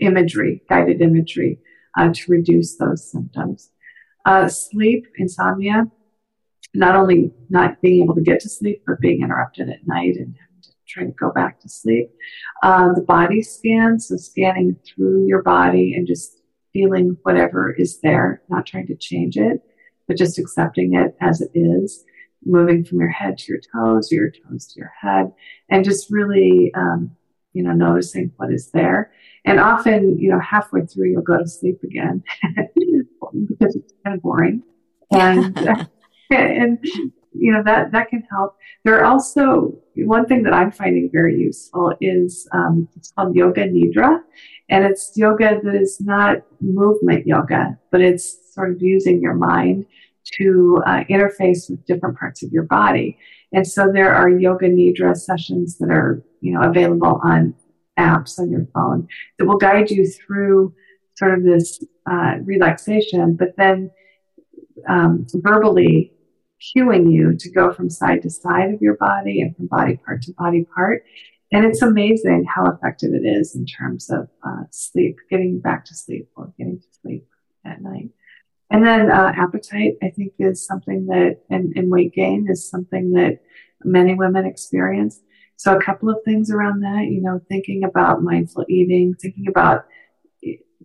imagery, 0.00 0.62
guided 0.68 1.00
imagery 1.00 1.58
uh, 1.98 2.12
to 2.12 2.30
reduce 2.30 2.76
those 2.76 3.10
symptoms. 3.10 3.70
Uh, 4.24 4.48
sleep, 4.48 5.06
insomnia, 5.16 5.86
not 6.74 6.96
only 6.96 7.32
not 7.48 7.80
being 7.80 8.02
able 8.02 8.14
to 8.14 8.20
get 8.20 8.40
to 8.40 8.48
sleep, 8.48 8.82
but 8.86 9.00
being 9.00 9.22
interrupted 9.22 9.68
at 9.68 9.86
night 9.86 10.16
and 10.16 10.34
trying 10.86 11.06
to 11.06 11.12
go 11.12 11.30
back 11.30 11.60
to 11.60 11.68
sleep. 11.68 12.10
Uh, 12.62 12.92
the 12.94 13.02
body 13.02 13.42
scan, 13.42 13.98
so 13.98 14.16
scanning 14.16 14.76
through 14.86 15.26
your 15.26 15.42
body 15.42 15.94
and 15.94 16.06
just 16.06 16.40
feeling 16.72 17.16
whatever 17.22 17.72
is 17.72 18.00
there, 18.00 18.42
not 18.48 18.66
trying 18.66 18.86
to 18.86 18.96
change 18.96 19.36
it, 19.36 19.62
but 20.06 20.16
just 20.16 20.38
accepting 20.38 20.94
it 20.94 21.16
as 21.20 21.40
it 21.40 21.50
is, 21.54 22.04
moving 22.44 22.84
from 22.84 23.00
your 23.00 23.10
head 23.10 23.36
to 23.36 23.52
your 23.52 23.60
toes, 23.72 24.12
or 24.12 24.16
your 24.16 24.30
toes 24.30 24.66
to 24.66 24.80
your 24.80 24.92
head, 25.00 25.32
and 25.70 25.84
just 25.84 26.10
really, 26.10 26.72
um, 26.74 27.10
you 27.58 27.64
know, 27.64 27.72
noticing 27.72 28.30
what 28.36 28.52
is 28.52 28.70
there. 28.70 29.10
And 29.44 29.58
often, 29.58 30.16
you 30.16 30.30
know, 30.30 30.38
halfway 30.38 30.86
through, 30.86 31.10
you'll 31.10 31.22
go 31.22 31.38
to 31.38 31.48
sleep 31.48 31.82
again 31.82 32.22
because 33.48 33.74
it's 33.74 33.92
kind 34.04 34.16
of 34.16 34.22
boring. 34.22 34.62
And, 35.10 35.58
and 36.30 36.78
you 37.32 37.52
know 37.52 37.62
that 37.64 37.90
that 37.92 38.08
can 38.10 38.22
help. 38.30 38.56
There 38.84 38.98
are 38.98 39.04
also 39.04 39.76
one 39.96 40.26
thing 40.26 40.44
that 40.44 40.52
I'm 40.52 40.70
finding 40.70 41.10
very 41.12 41.36
useful 41.36 41.94
is 42.00 42.48
um, 42.52 42.88
it's 42.96 43.10
called 43.10 43.34
yoga 43.34 43.66
nidra, 43.66 44.20
and 44.68 44.84
it's 44.84 45.12
yoga 45.16 45.60
that 45.62 45.74
is 45.74 46.00
not 46.00 46.38
movement 46.60 47.26
yoga, 47.26 47.76
but 47.90 48.00
it's 48.00 48.54
sort 48.54 48.70
of 48.70 48.82
using 48.82 49.20
your 49.20 49.34
mind 49.34 49.86
to 50.38 50.82
uh, 50.86 51.04
interface 51.10 51.70
with 51.70 51.84
different 51.86 52.18
parts 52.18 52.42
of 52.42 52.52
your 52.52 52.64
body. 52.64 53.18
And 53.52 53.66
so 53.66 53.90
there 53.92 54.14
are 54.14 54.28
yoga 54.28 54.68
nidra 54.68 55.16
sessions 55.16 55.78
that 55.78 55.90
are 55.90 56.22
you 56.40 56.52
know 56.52 56.62
available 56.62 57.20
on 57.22 57.54
apps 57.98 58.38
on 58.38 58.50
your 58.50 58.66
phone 58.72 59.08
that 59.38 59.46
will 59.46 59.56
guide 59.56 59.90
you 59.90 60.06
through 60.06 60.74
sort 61.16 61.36
of 61.36 61.44
this 61.44 61.82
uh, 62.08 62.34
relaxation, 62.44 63.34
but 63.34 63.56
then 63.56 63.90
um, 64.88 65.26
verbally 65.34 66.12
cueing 66.60 67.12
you 67.12 67.36
to 67.36 67.50
go 67.50 67.72
from 67.72 67.90
side 67.90 68.22
to 68.22 68.30
side 68.30 68.72
of 68.72 68.80
your 68.80 68.96
body 68.96 69.40
and 69.40 69.56
from 69.56 69.66
body 69.66 69.96
part 70.04 70.22
to 70.22 70.32
body 70.38 70.64
part. 70.74 71.04
And 71.50 71.64
it's 71.64 71.82
amazing 71.82 72.44
how 72.44 72.66
effective 72.66 73.12
it 73.14 73.26
is 73.26 73.56
in 73.56 73.64
terms 73.64 74.10
of 74.10 74.28
uh, 74.46 74.64
sleep, 74.70 75.16
getting 75.30 75.60
back 75.60 75.84
to 75.86 75.94
sleep 75.94 76.28
or 76.36 76.52
getting 76.58 76.78
to 76.78 76.86
sleep 77.00 77.26
at 77.64 77.80
night. 77.80 78.10
And 78.70 78.86
then 78.86 79.10
uh, 79.10 79.32
appetite, 79.34 79.94
I 80.02 80.10
think, 80.10 80.34
is 80.38 80.66
something 80.66 81.06
that, 81.06 81.40
and, 81.48 81.72
and 81.76 81.90
weight 81.90 82.12
gain 82.12 82.46
is 82.50 82.68
something 82.68 83.12
that 83.12 83.40
many 83.82 84.14
women 84.14 84.44
experience. 84.44 85.20
So 85.56 85.76
a 85.76 85.82
couple 85.82 86.10
of 86.10 86.18
things 86.24 86.50
around 86.50 86.80
that, 86.82 87.06
you 87.10 87.20
know, 87.20 87.40
thinking 87.48 87.82
about 87.84 88.22
mindful 88.22 88.64
eating, 88.68 89.14
thinking 89.20 89.46
about 89.48 89.86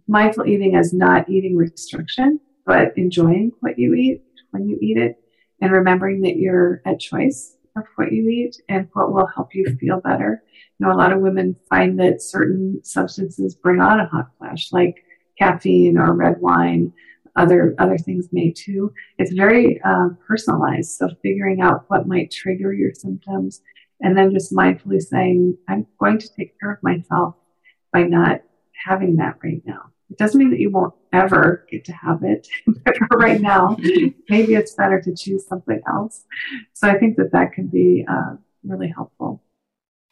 mindful 0.07 0.47
eating 0.47 0.75
as 0.75 0.93
not 0.93 1.29
eating 1.29 1.55
restriction, 1.55 2.39
but 2.65 2.97
enjoying 2.97 3.51
what 3.59 3.77
you 3.77 3.93
eat 3.93 4.23
when 4.51 4.67
you 4.67 4.77
eat 4.81 4.97
it 4.97 5.17
and 5.61 5.71
remembering 5.71 6.21
that 6.21 6.37
you're 6.37 6.81
at 6.85 6.99
choice 6.99 7.55
of 7.75 7.83
what 7.95 8.11
you 8.11 8.27
eat 8.29 8.61
and 8.69 8.87
what 8.93 9.11
will 9.11 9.27
help 9.27 9.53
you 9.53 9.65
feel 9.79 9.99
better. 9.99 10.43
You 10.79 10.85
know, 10.85 10.93
a 10.93 10.97
lot 10.97 11.11
of 11.11 11.21
women 11.21 11.55
find 11.69 11.99
that 11.99 12.21
certain 12.21 12.81
substances 12.83 13.55
bring 13.55 13.79
on 13.79 13.99
a 13.99 14.07
hot 14.07 14.29
flash, 14.37 14.71
like 14.71 15.03
caffeine 15.37 15.97
or 15.97 16.13
red 16.13 16.39
wine. 16.39 16.93
Other 17.35 17.75
other 17.79 17.97
things 17.97 18.29
may 18.31 18.51
too. 18.51 18.93
It's 19.17 19.33
very 19.33 19.81
uh, 19.81 20.09
personalized. 20.25 20.91
So 20.91 21.09
figuring 21.23 21.61
out 21.61 21.85
what 21.87 22.07
might 22.07 22.31
trigger 22.31 22.73
your 22.73 22.93
symptoms, 22.93 23.61
and 24.01 24.15
then 24.17 24.31
just 24.31 24.53
mindfully 24.53 25.01
saying, 25.01 25.57
"I'm 25.67 25.87
going 25.99 26.19
to 26.19 26.29
take 26.35 26.59
care 26.59 26.71
of 26.71 26.83
myself 26.83 27.35
by 27.91 28.03
not 28.03 28.41
having 28.85 29.15
that 29.15 29.37
right 29.43 29.61
now." 29.65 29.91
It 30.11 30.17
doesn't 30.17 30.37
mean 30.37 30.51
that 30.51 30.59
you 30.59 30.69
won't 30.69 30.93
ever 31.11 31.65
get 31.71 31.85
to 31.85 31.93
have 31.93 32.23
it, 32.23 32.47
but 32.85 32.95
for 32.97 33.17
right 33.17 33.41
now, 33.41 33.77
maybe 34.29 34.53
it's 34.53 34.75
better 34.75 35.01
to 35.01 35.15
choose 35.15 35.47
something 35.47 35.81
else. 35.87 36.25
So 36.73 36.87
I 36.87 36.99
think 36.99 37.17
that 37.17 37.31
that 37.31 37.53
can 37.53 37.67
be 37.67 38.05
uh, 38.07 38.35
really 38.63 38.89
helpful. 38.89 39.41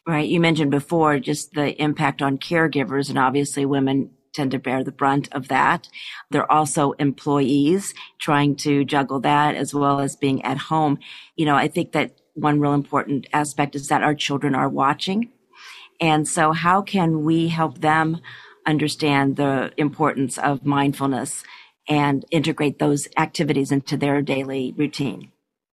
Right. 0.08 0.28
You 0.28 0.40
mentioned 0.40 0.72
before 0.72 1.20
just 1.20 1.54
the 1.54 1.80
impact 1.80 2.24
on 2.24 2.40
caregivers, 2.40 3.10
and 3.10 3.20
obviously 3.20 3.66
women 3.66 4.10
tend 4.34 4.52
to 4.52 4.60
bear 4.60 4.84
the 4.84 4.92
brunt 4.92 5.30
of 5.32 5.48
that. 5.50 5.90
They're 6.30 6.52
also 6.52 6.94
employees 6.94 7.94
trying 8.20 8.56
to 8.58 8.86
juggle 8.86 9.20
that 9.22 9.56
as 9.56 9.74
well 9.74 10.00
as 10.00 10.16
being 10.16 10.44
at 10.44 10.58
home. 10.58 11.00
You 11.36 11.46
know, 11.46 11.56
I 11.56 11.68
think 11.68 11.92
that 11.92 12.18
one 12.34 12.60
real 12.60 12.74
important 12.74 13.28
aspect 13.34 13.76
is 13.76 13.88
that 13.90 14.04
our 14.04 14.16
children 14.16 14.56
are 14.56 14.70
watching. 14.70 15.30
And 16.00 16.28
so 16.28 16.52
how 16.52 16.82
can 16.82 17.24
we 17.24 17.50
help 17.50 17.80
them 17.80 18.22
understand 18.66 19.36
the 19.36 19.72
importance 19.78 20.38
of 20.38 20.66
mindfulness 20.66 21.44
and 21.88 22.26
integrate 22.32 22.80
those 22.80 23.08
activities 23.18 23.72
into 23.72 23.98
their 23.98 24.22
daily 24.22 24.74
routine? 24.78 25.32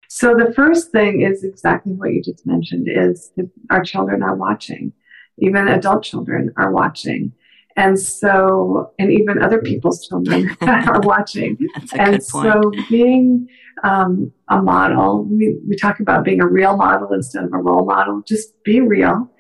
So 0.10 0.36
the 0.36 0.54
first 0.54 0.92
thing 0.92 1.22
is 1.22 1.44
exactly 1.44 1.94
what 1.94 2.12
you 2.12 2.22
just 2.22 2.46
mentioned 2.46 2.88
is 2.90 3.32
our 3.70 3.82
children 3.82 4.22
are 4.22 4.36
watching. 4.36 4.92
Even 5.38 5.70
adult 5.70 6.04
children 6.04 6.52
are 6.58 6.72
watching. 6.72 7.32
And 7.78 8.00
so, 8.00 8.92
and 9.00 9.12
even 9.12 9.42
other 9.42 9.62
people's 9.62 10.08
children 10.08 10.56
are 10.62 11.00
watching. 11.02 11.58
and 11.94 12.22
so 12.24 12.72
being 12.90 13.48
um, 13.84 14.32
a 14.50 14.62
model, 14.62 15.24
we, 15.24 15.58
we 15.68 15.76
talk 15.76 16.00
about 16.00 16.26
being 16.26 16.42
a 16.42 16.48
real 16.48 16.76
model 16.76 17.14
instead 17.14 17.44
of 17.44 17.54
a 17.54 17.58
role 17.58 17.86
model. 17.86 18.22
Just 18.28 18.62
be 18.64 18.82
real 18.82 19.32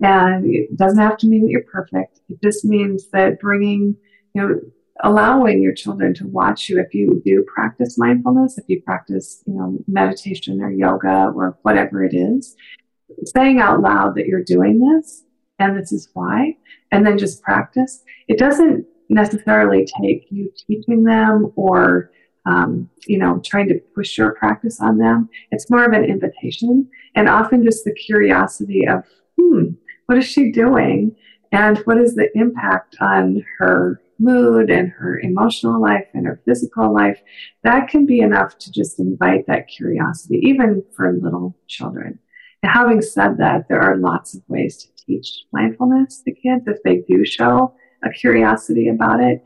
and 0.00 0.46
it 0.46 0.76
doesn't 0.76 0.98
have 0.98 1.16
to 1.18 1.26
mean 1.26 1.42
that 1.42 1.50
you're 1.50 1.62
perfect. 1.62 2.20
It 2.28 2.40
just 2.42 2.64
means 2.64 3.08
that 3.12 3.40
bringing, 3.40 3.96
you 4.34 4.42
know, 4.42 4.60
allowing 5.02 5.62
your 5.62 5.74
children 5.74 6.14
to 6.14 6.26
watch 6.26 6.68
you 6.68 6.80
if 6.80 6.94
you 6.94 7.22
do 7.24 7.44
practice 7.52 7.98
mindfulness, 7.98 8.58
if 8.58 8.64
you 8.68 8.82
practice, 8.82 9.42
you 9.46 9.54
know, 9.54 9.78
meditation 9.86 10.60
or 10.60 10.70
yoga 10.70 11.32
or 11.34 11.58
whatever 11.62 12.04
it 12.04 12.14
is, 12.14 12.56
saying 13.24 13.60
out 13.60 13.80
loud 13.80 14.14
that 14.14 14.26
you're 14.26 14.42
doing 14.42 14.78
this 14.78 15.24
and 15.58 15.76
this 15.76 15.92
is 15.92 16.08
why, 16.14 16.56
and 16.92 17.06
then 17.06 17.18
just 17.18 17.42
practice. 17.42 18.02
It 18.28 18.38
doesn't 18.38 18.86
necessarily 19.08 19.86
take 20.00 20.26
you 20.30 20.52
teaching 20.66 21.04
them 21.04 21.52
or 21.56 22.10
um, 22.48 22.88
you 23.06 23.18
know, 23.18 23.40
trying 23.44 23.68
to 23.68 23.78
push 23.94 24.16
your 24.16 24.34
practice 24.34 24.80
on 24.80 24.96
them. 24.96 25.28
It's 25.50 25.70
more 25.70 25.84
of 25.84 25.92
an 25.92 26.04
invitation 26.04 26.88
and 27.14 27.28
often 27.28 27.62
just 27.62 27.84
the 27.84 27.92
curiosity 27.92 28.86
of, 28.88 29.04
hmm, 29.38 29.72
what 30.06 30.18
is 30.18 30.24
she 30.24 30.50
doing? 30.50 31.14
And 31.52 31.78
what 31.78 31.98
is 31.98 32.14
the 32.14 32.30
impact 32.34 32.96
on 33.00 33.44
her 33.58 34.00
mood 34.18 34.70
and 34.70 34.90
her 34.90 35.18
emotional 35.20 35.80
life 35.80 36.06
and 36.14 36.26
her 36.26 36.40
physical 36.44 36.92
life? 36.92 37.20
That 37.64 37.88
can 37.88 38.06
be 38.06 38.20
enough 38.20 38.56
to 38.58 38.72
just 38.72 38.98
invite 38.98 39.46
that 39.46 39.68
curiosity, 39.68 40.40
even 40.42 40.82
for 40.94 41.12
little 41.12 41.54
children. 41.66 42.18
Having 42.64 43.02
said 43.02 43.38
that, 43.38 43.68
there 43.68 43.80
are 43.80 43.96
lots 43.96 44.34
of 44.34 44.42
ways 44.48 44.76
to 44.78 45.04
teach 45.04 45.44
mindfulness 45.52 46.22
to 46.22 46.32
kids 46.32 46.64
if 46.66 46.82
they 46.82 47.02
do 47.08 47.24
show 47.24 47.74
a 48.04 48.10
curiosity 48.10 48.88
about 48.88 49.20
it. 49.20 49.42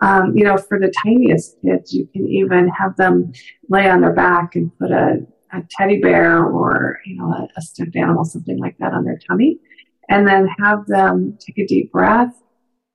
Um, 0.00 0.36
you 0.36 0.44
know, 0.44 0.56
for 0.56 0.80
the 0.80 0.92
tiniest 1.04 1.60
kids, 1.62 1.92
you 1.92 2.06
can 2.12 2.26
even 2.26 2.68
have 2.68 2.96
them 2.96 3.32
lay 3.68 3.88
on 3.88 4.00
their 4.00 4.12
back 4.12 4.56
and 4.56 4.76
put 4.78 4.90
a, 4.90 5.18
a 5.52 5.62
teddy 5.70 6.00
bear 6.00 6.44
or, 6.44 6.98
you 7.04 7.16
know, 7.16 7.26
a, 7.26 7.48
a 7.56 7.62
stuffed 7.62 7.94
animal, 7.94 8.24
something 8.24 8.58
like 8.58 8.76
that 8.78 8.92
on 8.92 9.04
their 9.04 9.18
tummy 9.18 9.60
and 10.08 10.26
then 10.26 10.46
have 10.58 10.86
them 10.86 11.38
take 11.40 11.58
a 11.58 11.66
deep 11.66 11.90
breath 11.92 12.34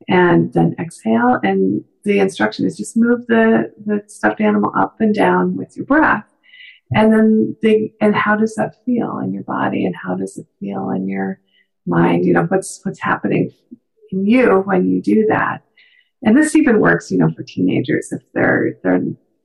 and 0.08 0.54
then 0.54 0.76
exhale. 0.80 1.40
And 1.44 1.84
the 2.04 2.20
instruction 2.20 2.66
is 2.66 2.78
just 2.78 2.96
move 2.96 3.26
the, 3.28 3.74
the 3.86 4.04
stuffed 4.08 4.42
animal 4.42 4.72
up 4.78 4.98
and 5.00 5.14
down 5.14 5.58
with 5.58 5.76
your 5.76 5.86
breath. 5.86 6.26
And 6.92 7.12
then 7.12 7.56
they, 7.62 7.94
and 8.00 8.16
how 8.16 8.36
does 8.36 8.56
that 8.56 8.76
feel 8.86 9.20
in 9.20 9.34
your 9.34 9.44
body 9.44 9.86
and 9.86 9.96
how 9.96 10.16
does 10.16 10.38
it 10.38 10.48
feel 10.60 10.90
in 10.92 11.08
your 11.08 11.40
mind? 11.86 12.26
You 12.26 12.34
know, 12.34 12.44
what's, 12.44 12.80
what's 12.84 13.02
happening 13.02 13.52
in 14.12 14.26
you 14.26 14.62
when 14.66 14.90
you 14.90 15.02
do 15.02 15.26
that. 15.28 15.64
And 16.24 16.36
this 16.36 16.56
even 16.56 16.80
works, 16.80 17.12
you 17.12 17.18
know, 17.18 17.30
for 17.36 17.44
teenagers 17.44 18.12
if 18.12 18.22
they're 18.34 18.78
they're 18.84 19.02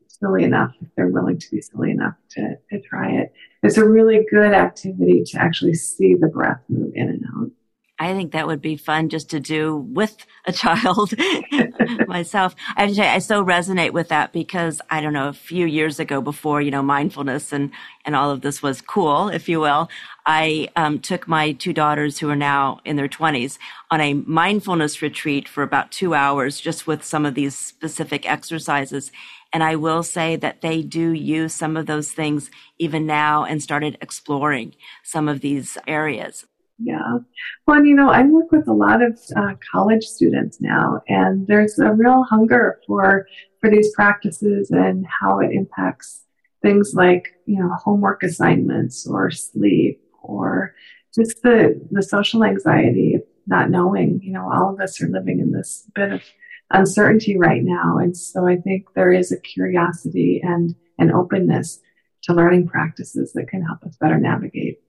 silly 0.06 0.44
enough, 0.44 0.72
if 0.80 0.88
they're 0.96 1.08
willing 1.08 1.38
to 1.38 1.50
be 1.50 1.60
silly 1.60 1.90
enough 1.90 2.14
to, 2.30 2.56
to 2.70 2.80
try 2.80 3.10
it. 3.10 3.32
It's 3.62 3.76
a 3.76 3.88
really 3.88 4.24
good 4.30 4.52
activity 4.52 5.22
to 5.26 5.38
actually 5.38 5.74
see 5.74 6.14
the 6.14 6.28
breath 6.28 6.60
move 6.68 6.92
in 6.94 7.08
and 7.08 7.24
out. 7.36 7.50
I 7.98 8.14
think 8.14 8.32
that 8.32 8.46
would 8.46 8.60
be 8.60 8.76
fun 8.76 9.10
just 9.10 9.30
to 9.30 9.38
do 9.38 9.76
with 9.76 10.16
a 10.46 10.52
child 10.52 11.12
myself. 12.08 12.56
I, 12.76 12.80
have 12.82 12.90
to 12.90 12.94
say, 12.96 13.08
I 13.08 13.18
so 13.18 13.44
resonate 13.44 13.92
with 13.92 14.08
that 14.08 14.32
because 14.32 14.80
I 14.90 15.00
don't 15.00 15.12
know, 15.12 15.28
a 15.28 15.32
few 15.32 15.66
years 15.66 16.00
ago 16.00 16.20
before, 16.20 16.60
you 16.60 16.70
know, 16.70 16.82
mindfulness 16.82 17.52
and, 17.52 17.70
and 18.04 18.16
all 18.16 18.30
of 18.30 18.40
this 18.40 18.62
was 18.62 18.80
cool, 18.80 19.28
if 19.28 19.48
you 19.48 19.60
will, 19.60 19.88
I 20.26 20.68
um, 20.74 20.98
took 20.98 21.28
my 21.28 21.52
two 21.52 21.72
daughters 21.72 22.18
who 22.18 22.28
are 22.28 22.36
now 22.36 22.80
in 22.84 22.96
their 22.96 23.08
20s 23.08 23.58
on 23.90 24.00
a 24.00 24.14
mindfulness 24.14 25.02
retreat 25.02 25.46
for 25.46 25.62
about 25.62 25.92
two 25.92 26.14
hours 26.14 26.60
just 26.60 26.86
with 26.86 27.04
some 27.04 27.24
of 27.24 27.34
these 27.34 27.54
specific 27.54 28.28
exercises. 28.28 29.12
And 29.52 29.62
I 29.62 29.76
will 29.76 30.02
say 30.02 30.36
that 30.36 30.62
they 30.62 30.82
do 30.82 31.12
use 31.12 31.54
some 31.54 31.76
of 31.76 31.86
those 31.86 32.10
things 32.10 32.50
even 32.78 33.06
now 33.06 33.44
and 33.44 33.62
started 33.62 33.98
exploring 34.00 34.74
some 35.02 35.28
of 35.28 35.40
these 35.40 35.76
areas. 35.86 36.46
Yeah. 36.84 37.18
Well, 37.66 37.78
and, 37.78 37.86
you 37.86 37.94
know, 37.94 38.10
I 38.10 38.22
work 38.22 38.50
with 38.50 38.66
a 38.66 38.72
lot 38.72 39.02
of 39.02 39.18
uh, 39.36 39.54
college 39.70 40.04
students 40.04 40.60
now, 40.60 41.02
and 41.08 41.46
there's 41.46 41.78
a 41.78 41.92
real 41.92 42.24
hunger 42.24 42.80
for 42.86 43.26
for 43.60 43.70
these 43.70 43.94
practices 43.94 44.70
and 44.70 45.06
how 45.06 45.38
it 45.38 45.52
impacts 45.52 46.24
things 46.60 46.92
like 46.94 47.28
you 47.46 47.58
know 47.58 47.70
homework 47.74 48.22
assignments 48.22 49.06
or 49.06 49.30
sleep 49.30 50.00
or 50.22 50.74
just 51.14 51.42
the 51.42 51.80
the 51.90 52.02
social 52.02 52.42
anxiety 52.44 53.14
of 53.14 53.22
not 53.46 53.70
knowing. 53.70 54.20
You 54.22 54.32
know, 54.32 54.50
all 54.52 54.74
of 54.74 54.80
us 54.80 55.00
are 55.00 55.08
living 55.08 55.38
in 55.38 55.52
this 55.52 55.88
bit 55.94 56.12
of 56.12 56.22
uncertainty 56.70 57.36
right 57.36 57.62
now, 57.62 57.98
and 57.98 58.16
so 58.16 58.46
I 58.46 58.56
think 58.56 58.86
there 58.94 59.12
is 59.12 59.30
a 59.30 59.38
curiosity 59.38 60.40
and 60.42 60.74
an 60.98 61.12
openness 61.12 61.80
to 62.22 62.34
learning 62.34 62.66
practices 62.66 63.32
that 63.34 63.48
can 63.48 63.62
help 63.62 63.84
us 63.84 63.96
better 63.96 64.18
navigate. 64.18 64.81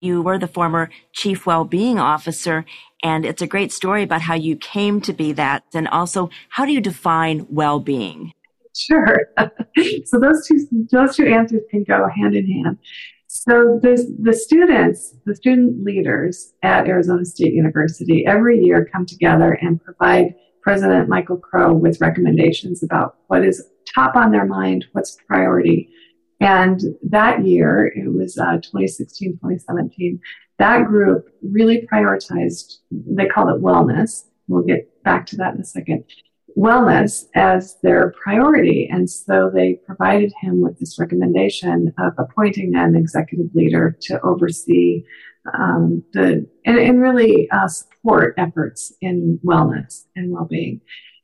You 0.00 0.22
were 0.22 0.38
the 0.38 0.48
former 0.48 0.88
chief 1.12 1.44
well-being 1.44 1.98
officer, 1.98 2.64
and 3.02 3.26
it's 3.26 3.42
a 3.42 3.46
great 3.46 3.70
story 3.70 4.02
about 4.02 4.22
how 4.22 4.34
you 4.34 4.56
came 4.56 5.00
to 5.02 5.12
be 5.12 5.32
that. 5.32 5.64
And 5.74 5.86
also, 5.88 6.30
how 6.48 6.64
do 6.64 6.72
you 6.72 6.80
define 6.80 7.46
well-being? 7.50 8.32
Sure. 8.74 9.28
so 10.04 10.18
those 10.18 10.46
two 10.46 10.86
those 10.90 11.16
two 11.16 11.26
answers 11.26 11.62
can 11.70 11.84
go 11.84 12.08
hand 12.08 12.34
in 12.34 12.46
hand. 12.46 12.78
So 13.26 13.78
the 13.82 14.16
the 14.22 14.32
students, 14.32 15.14
the 15.26 15.36
student 15.36 15.84
leaders 15.84 16.54
at 16.62 16.88
Arizona 16.88 17.24
State 17.24 17.52
University, 17.52 18.24
every 18.26 18.58
year 18.58 18.88
come 18.90 19.04
together 19.04 19.58
and 19.60 19.82
provide 19.82 20.34
President 20.62 21.08
Michael 21.08 21.36
Crow 21.36 21.74
with 21.74 22.00
recommendations 22.00 22.82
about 22.82 23.16
what 23.26 23.44
is 23.44 23.62
top 23.94 24.16
on 24.16 24.30
their 24.30 24.46
mind, 24.46 24.86
what's 24.92 25.16
priority 25.26 25.90
and 26.40 26.80
that 27.02 27.46
year, 27.46 27.92
it 27.94 28.12
was 28.12 28.38
uh, 28.38 28.56
2016, 28.56 29.32
2017, 29.34 30.20
that 30.58 30.86
group 30.86 31.28
really 31.42 31.86
prioritized, 31.92 32.78
they 32.90 33.26
call 33.26 33.48
it 33.48 33.62
wellness. 33.62 34.24
We'll 34.48 34.62
get 34.62 35.02
back 35.04 35.26
to 35.26 35.36
that 35.36 35.54
in 35.54 35.60
a 35.60 35.64
second. 35.64 36.04
Wellness 36.56 37.26
as 37.34 37.76
their 37.82 38.14
priority. 38.22 38.88
And 38.90 39.08
so 39.08 39.50
they 39.52 39.80
provided 39.86 40.32
him 40.40 40.60
with 40.60 40.78
this 40.78 40.98
recommendation 40.98 41.94
of 41.98 42.12
appointing 42.18 42.74
an 42.74 42.96
executive 42.96 43.54
leader 43.54 43.96
to 44.02 44.20
oversee 44.22 45.04
um, 45.54 46.04
the 46.12 46.46
and, 46.66 46.78
and 46.78 47.00
really 47.00 47.48
uh, 47.50 47.68
support 47.68 48.34
efforts 48.36 48.92
in 49.00 49.40
wellness 49.44 50.04
and 50.16 50.30
well-being. 50.30 50.80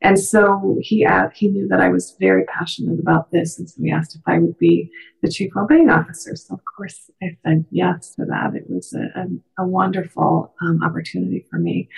And 0.07 0.17
so 0.17 0.77
he 0.81 1.05
uh, 1.05 1.31
he 1.35 1.49
knew 1.49 1.67
that 1.67 1.81
I 1.81 1.89
was 1.89 2.17
very 2.21 2.45
passionate 2.45 3.01
about 3.01 3.33
this, 3.33 3.59
and 3.59 3.69
so 3.69 3.83
he 3.83 3.91
asked 3.91 4.15
if 4.15 4.23
I 4.25 4.39
would 4.39 4.57
be 4.57 4.89
the 5.21 5.29
chief 5.29 5.51
well-being 5.53 5.91
officer. 5.91 6.37
So 6.37 6.55
of 6.55 6.61
course 6.77 7.11
I 7.21 7.37
said 7.45 7.65
yes 7.73 8.15
to 8.15 8.25
that. 8.27 8.55
It 8.55 8.71
was 8.71 8.95
a, 8.95 9.07
a, 9.23 9.65
a 9.65 9.67
wonderful 9.67 10.55
um, 10.63 10.81
opportunity 10.85 11.45
for 11.51 11.59
me. 11.59 11.89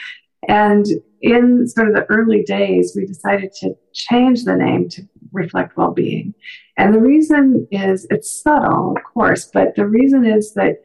And 0.49 0.87
in 1.21 1.67
sort 1.69 1.89
of 1.89 1.97
the 1.97 2.07
early 2.09 2.45
days, 2.45 2.95
we 2.97 3.05
decided 3.05 3.53
to 3.61 3.75
change 3.93 4.45
the 4.45 4.57
name 4.57 4.89
to 4.91 5.03
reflect 5.31 5.77
well-being. 5.77 6.33
And 6.79 6.95
the 6.95 7.01
reason 7.01 7.69
is 7.71 8.07
it's 8.09 8.43
subtle, 8.43 8.95
of 8.97 9.03
course, 9.13 9.51
but 9.53 9.77
the 9.77 9.87
reason 9.87 10.25
is 10.25 10.55
that 10.55 10.77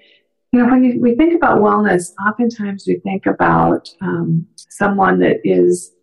you 0.51 0.59
know 0.59 0.69
when 0.69 0.83
you, 0.83 0.99
we 0.99 1.15
think 1.15 1.33
about 1.35 1.59
wellness, 1.59 2.11
oftentimes 2.27 2.83
we 2.85 2.99
think 2.99 3.27
about 3.27 3.87
um, 4.01 4.45
someone 4.57 5.19
that 5.19 5.39
is 5.45 5.93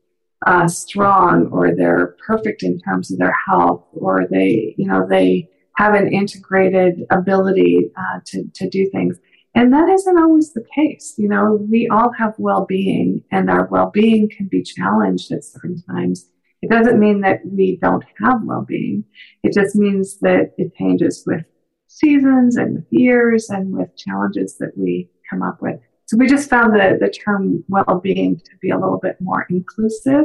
uh, 0.47 0.67
strong 0.69 1.49
or 1.53 1.75
they're 1.75 2.17
perfect 2.27 2.63
in 2.63 2.79
terms 2.81 3.11
of 3.11 3.19
their 3.19 3.35
health 3.47 3.85
or 3.93 4.27
they, 4.31 4.75
you 4.79 4.87
know, 4.87 5.07
they 5.09 5.49
have 5.77 5.95
an 5.95 6.13
integrated 6.13 7.05
ability 7.11 7.91
uh, 7.97 8.21
to, 8.27 8.45
to 8.55 8.69
do 8.69 8.89
things. 8.91 9.19
And 9.55 9.73
that 9.73 9.89
isn't 9.89 10.19
always 10.19 10.53
the 10.53 10.65
case. 10.75 11.15
You 11.19 11.29
know, 11.29 11.67
we 11.71 11.89
all 11.89 12.13
have 12.13 12.35
well-being 12.39 13.25
and 13.33 13.51
our 13.51 13.67
well-being 13.67 14.29
can 14.29 14.47
be 14.47 14.63
challenged 14.63 15.33
at 15.33 15.45
certain 15.45 15.83
times. 15.83 16.29
It 16.63 16.71
doesn't 16.71 17.01
mean 17.01 17.23
that 17.23 17.41
we 17.45 17.79
don't 17.81 18.05
have 18.23 18.43
well-being. 18.45 19.05
It 19.43 19.53
just 19.53 19.75
means 19.75 20.19
that 20.21 20.53
it 20.59 20.75
changes 20.77 21.25
with 21.27 21.45
seasons 21.89 22.57
and 22.57 22.77
with 22.77 22.87
years 22.91 23.49
and 23.51 23.77
with 23.77 23.97
challenges 23.97 24.57
that 24.59 24.77
we 24.77 25.11
come 25.29 25.43
up 25.43 25.61
with. 25.61 25.81
So 26.11 26.17
we 26.17 26.27
just 26.27 26.51
found 26.51 26.75
the, 26.75 26.99
the 27.01 27.09
term 27.09 27.63
well-being 27.69 28.41
to 28.41 28.51
be 28.61 28.71
a 28.71 28.77
little 28.77 28.99
bit 28.99 29.17
more 29.21 29.47
inclusive 29.49 30.25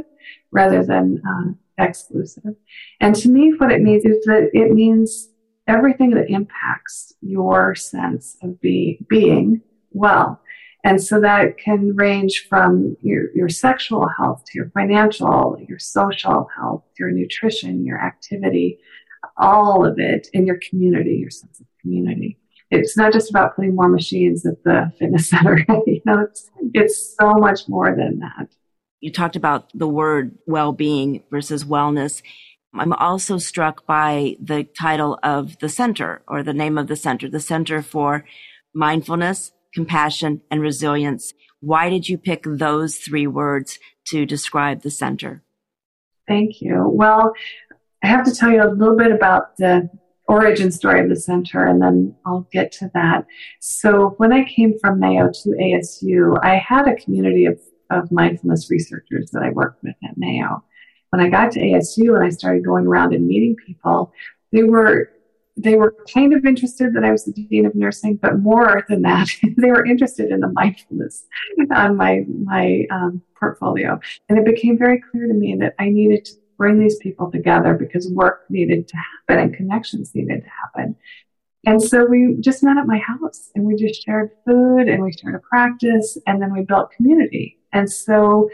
rather 0.52 0.84
than 0.84 1.22
uh, 1.30 1.52
exclusive. 1.78 2.56
And 3.02 3.16
to 3.18 3.30
me, 3.30 3.54
what 3.60 3.72
it 3.72 3.84
means 3.84 4.04
is 4.04 4.26
that 4.26 4.50
it 4.54 4.74
means 4.74 5.30
everything 5.68 6.10
that 6.16 6.28
impacts 6.28 7.14
your 7.22 7.76
sense 7.76 8.36
of 8.42 8.60
be, 8.62 8.98
being 9.08 9.62
well. 9.92 10.42
And 10.84 11.00
so 11.00 11.22
that 11.22 11.60
can 11.60 11.96
range 11.96 12.48
from 12.50 12.98
your, 13.04 13.26
your 13.36 13.50
sexual 13.50 14.08
health 14.18 14.44
to 14.46 14.52
your 14.56 14.72
financial, 14.72 15.56
your 15.70 15.78
social 15.78 16.50
health, 16.58 16.84
your 16.98 17.12
nutrition, 17.12 17.86
your 17.86 18.02
activity, 18.02 18.80
all 19.38 19.86
of 19.86 20.00
it 20.00 20.30
in 20.34 20.48
your 20.48 20.60
community, 20.68 21.18
your 21.18 21.30
sense 21.30 21.60
of 21.60 21.68
community 21.80 22.05
it's 22.72 22.98
not 22.98 23.14
just 23.14 23.30
about 23.30 23.56
putting 23.56 23.76
more 23.76 23.88
machines 23.88 24.46
at 24.46 24.64
the 24.64 24.92
fitness 24.98 25.30
center. 25.30 25.66
you 25.86 26.02
know, 26.06 26.22
it's, 26.22 26.50
it's 26.74 27.16
so 27.16 27.34
much 27.34 27.68
more 27.68 27.96
than 27.96 28.20
that. 28.20 28.50
You 29.02 29.12
talked 29.12 29.36
about 29.36 29.70
the 29.74 29.88
word 29.88 30.38
well-being 30.48 31.24
versus 31.30 31.64
wellness. 31.64 32.22
I'm 32.74 32.94
also 32.94 33.38
struck 33.38 33.86
by 33.86 34.36
the 34.42 34.64
title 34.64 35.20
of 35.24 35.60
the 35.60 35.70
center 35.70 36.24
or 36.28 36.44
the 36.44 36.54
name 36.54 36.78
of 36.78 36.88
the 36.88 36.96
center, 36.96 37.30
the 37.30 37.40
Center 37.40 37.82
for 37.82 38.26
Mindfulness, 38.74 39.52
Compassion, 39.74 40.42
and 40.52 40.62
Resilience. 40.62 41.34
Why 41.62 41.90
did 41.90 42.10
you 42.10 42.18
pick 42.18 42.44
those 42.46 42.98
three 42.98 43.28
words 43.28 43.80
to 44.08 44.26
describe 44.26 44.82
the 44.82 44.92
center? 44.92 45.44
Thank 46.28 46.62
you. 46.62 46.90
Well, 46.90 47.34
I 48.04 48.08
have 48.08 48.26
to 48.26 48.36
tell 48.36 48.52
you 48.52 48.64
a 48.64 48.70
little 48.70 48.98
bit 48.98 49.12
about 49.12 49.58
the 49.58 49.90
origin 50.28 50.72
story 50.72 51.02
of 51.02 51.10
the 51.10 51.16
center, 51.16 51.66
and 51.66 51.82
then 51.82 52.16
I'll 52.26 52.48
get 52.52 52.72
to 52.74 52.90
that. 52.94 53.26
So 53.60 54.16
when 54.18 54.34
I 54.34 54.44
came 54.46 54.78
from 54.80 55.00
Mayo 55.00 55.30
to 55.30 55.50
ASU, 55.50 56.38
I 56.44 56.56
had 56.56 56.88
a 56.88 56.96
community 56.96 57.46
of, 57.46 57.60
of 57.92 58.12
mindfulness 58.12 58.70
researchers 58.72 59.32
that 59.32 59.44
I 59.44 59.50
worked 59.50 59.84
with 59.84 59.96
at 60.04 60.18
Mayo. 60.18 60.64
When 61.10 61.22
I 61.22 61.30
got 61.30 61.52
to 61.52 61.60
ASU 61.60 62.16
and 62.16 62.24
I 62.24 62.30
started 62.30 62.66
going 62.66 62.88
around 62.88 63.14
and 63.14 63.28
meeting 63.28 63.56
people, 63.66 64.14
they 64.52 64.64
were 64.64 65.12
they 65.58 65.76
were 65.76 65.96
kind 66.14 66.34
of 66.34 66.46
interested 66.46 66.94
that 66.94 67.06
I 67.06 67.12
was 67.12 67.24
the 67.24 67.32
dean 67.32 67.66
of 67.66 67.76
nursing, 67.76 68.18
but 68.22 68.40
more 68.40 68.84
than 68.90 69.04
that, 69.04 69.30
they 69.58 69.70
were 69.70 69.86
interested 69.86 70.30
in 70.30 70.42
the 70.42 70.50
mindfulness 70.50 71.26
on 71.74 71.96
my 71.96 72.26
my 72.44 72.86
um, 72.92 73.22
portfolio, 73.40 74.00
and 74.28 74.38
it 74.38 74.46
became 74.46 74.78
very 74.78 75.02
clear 75.12 75.28
to 75.28 75.34
me 75.34 75.56
that 75.60 75.76
I 75.80 75.90
needed 75.90 76.26
to 76.26 76.34
bring 76.58 76.80
these 76.80 76.98
people 76.98 77.32
together 77.32 77.74
because 77.74 78.10
work 78.12 78.46
needed 78.50 78.88
to 78.88 78.98
happen 78.98 79.44
and 79.44 79.56
connections 79.56 80.12
needed 80.14 80.44
to 80.44 80.50
happen. 80.50 80.96
And 81.68 81.82
so 81.82 82.06
we 82.06 82.38
just 82.42 82.64
met 82.64 82.78
at 82.78 82.86
my 82.86 83.00
house 83.00 83.50
and 83.56 83.66
we 83.66 83.76
just 83.76 84.04
shared 84.04 84.30
food 84.46 84.88
and 84.88 85.04
we 85.04 85.12
shared 85.12 85.36
a 85.36 85.40
practice 85.40 86.18
and 86.28 86.42
then 86.42 86.54
we 86.54 86.62
built 86.62 86.92
community. 86.92 87.60
And 87.74 87.92
so, 87.92 88.50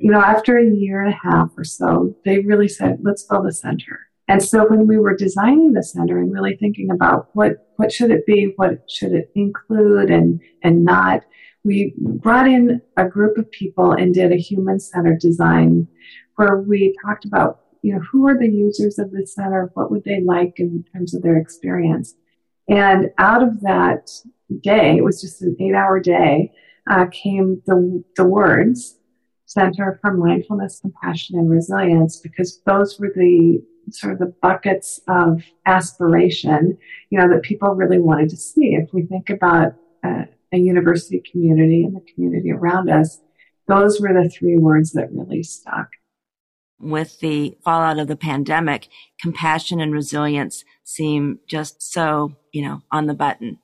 you 0.00 0.10
know, 0.10 0.20
after 0.20 0.58
a 0.58 0.64
year 0.64 1.02
and 1.02 1.12
a 1.12 1.16
half 1.16 1.50
or 1.56 1.64
so, 1.64 2.14
they 2.24 2.38
really 2.38 2.68
said, 2.68 3.00
let's 3.02 3.24
build 3.24 3.46
a 3.46 3.52
center. 3.52 4.00
And 4.28 4.42
so 4.42 4.66
when 4.68 4.86
we 4.86 4.98
were 4.98 5.16
designing 5.16 5.72
the 5.72 5.82
center 5.82 6.18
and 6.18 6.32
really 6.32 6.56
thinking 6.56 6.90
about 6.90 7.28
what, 7.34 7.68
what 7.76 7.92
should 7.92 8.12
it 8.12 8.24
be, 8.24 8.52
what 8.56 8.88
should 8.88 9.12
it 9.12 9.30
include 9.34 10.10
and, 10.10 10.40
and 10.62 10.84
not, 10.84 11.22
we 11.64 11.94
brought 11.98 12.46
in 12.46 12.80
a 12.96 13.04
group 13.04 13.38
of 13.38 13.50
people 13.50 13.92
and 13.92 14.14
did 14.14 14.32
a 14.32 14.36
human 14.36 14.80
centered 14.80 15.20
design 15.20 15.86
where 16.36 16.58
we 16.58 16.96
talked 17.04 17.24
about, 17.24 17.60
you 17.82 17.94
know, 17.94 18.00
who 18.00 18.26
are 18.26 18.38
the 18.38 18.48
users 18.48 18.98
of 18.98 19.10
the 19.10 19.26
center? 19.26 19.70
What 19.74 19.90
would 19.90 20.04
they 20.04 20.20
like 20.20 20.58
in 20.58 20.84
terms 20.92 21.14
of 21.14 21.22
their 21.22 21.36
experience? 21.36 22.14
And 22.68 23.10
out 23.18 23.42
of 23.42 23.60
that 23.62 24.10
day, 24.60 24.96
it 24.96 25.04
was 25.04 25.20
just 25.20 25.42
an 25.42 25.56
eight 25.60 25.74
hour 25.74 26.00
day, 26.00 26.52
uh, 26.90 27.06
came 27.10 27.62
the, 27.66 28.04
the 28.16 28.24
words 28.24 28.98
Center 29.52 29.98
for 30.00 30.14
Mindfulness, 30.14 30.80
Compassion, 30.80 31.38
and 31.38 31.50
Resilience 31.50 32.16
because 32.16 32.60
those 32.64 32.98
were 32.98 33.12
the 33.14 33.62
sort 33.90 34.14
of 34.14 34.18
the 34.18 34.34
buckets 34.40 35.00
of 35.08 35.42
aspiration, 35.66 36.78
you 37.10 37.18
know, 37.18 37.28
that 37.28 37.42
people 37.42 37.74
really 37.74 37.98
wanted 37.98 38.30
to 38.30 38.36
see. 38.36 38.74
If 38.74 38.92
we 38.94 39.02
think 39.02 39.28
about 39.28 39.74
uh, 40.02 40.24
a 40.52 40.56
university 40.56 41.22
community 41.30 41.84
and 41.84 41.94
the 41.94 42.12
community 42.12 42.50
around 42.50 42.88
us, 42.88 43.20
those 43.68 44.00
were 44.00 44.12
the 44.12 44.30
three 44.30 44.56
words 44.56 44.92
that 44.92 45.12
really 45.12 45.42
stuck. 45.42 45.88
With 46.82 47.20
the 47.20 47.56
fallout 47.64 48.00
of 48.00 48.08
the 48.08 48.16
pandemic, 48.16 48.88
compassion 49.20 49.80
and 49.80 49.92
resilience 49.92 50.64
seem 50.82 51.38
just 51.46 51.80
so, 51.80 52.34
you 52.50 52.62
know, 52.62 52.82
on 52.90 53.06
the 53.06 53.14
button. 53.14 53.60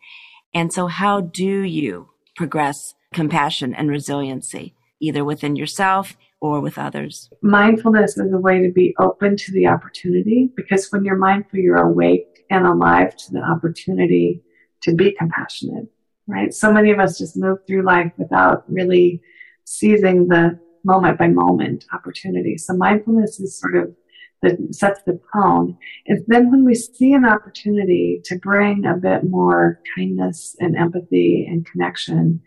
And 0.55 0.73
so 0.73 0.87
how 0.87 1.21
do 1.21 1.63
you 1.63 2.11
progress 2.37 2.95
compassion 3.13 3.75
and 3.75 3.91
resiliency, 3.91 4.75
either 5.01 5.25
within 5.25 5.57
yourself 5.57 6.17
or 6.41 6.61
with 6.61 6.79
others? 6.79 7.29
Mindfulness 7.43 8.17
is 8.17 8.33
a 8.33 8.39
way 8.39 8.63
to 8.63 8.73
be 8.73 8.95
open 9.01 9.37
to 9.37 9.53
the 9.53 9.67
opportunity 9.67 10.53
because 10.55 10.91
when 10.93 11.05
you're 11.05 11.17
mindful, 11.17 11.59
you're 11.59 11.77
awake 11.77 12.45
and 12.51 12.67
alive 12.67 13.17
to 13.17 13.33
the 13.33 13.43
opportunity 13.43 14.43
to 14.83 14.95
be 14.95 15.11
compassionate, 15.11 15.89
right? 16.29 16.55
So 16.55 16.73
many 16.73 16.93
of 16.93 17.01
us 17.01 17.19
just 17.19 17.37
move 17.37 17.59
through 17.67 17.83
life 17.83 18.13
without 18.17 18.65
really 18.71 19.21
seizing 19.65 20.29
the 20.29 20.59
moment 20.85 21.19
by 21.19 21.29
moment 21.29 21.85
opportunity. 21.93 22.57
So 22.57 22.75
mindfulness 22.75 23.41
is 23.41 23.59
sort 23.59 23.77
of 23.77 23.95
that 24.43 24.57
sets 24.73 25.03
the 25.03 25.21
tone. 25.33 25.77
And 26.07 26.25
then 26.29 26.51
when 26.51 26.65
we 26.65 26.75
see 26.75 27.13
an 27.13 27.25
opportunity 27.25 28.21
to 28.25 28.39
bring 28.39 28.87
a 28.87 28.95
bit 28.95 29.25
more 29.25 29.81
kindness 29.97 30.55
and 30.61 30.77
empathy 30.77 31.47
and 31.47 31.67
connection, 31.67 32.41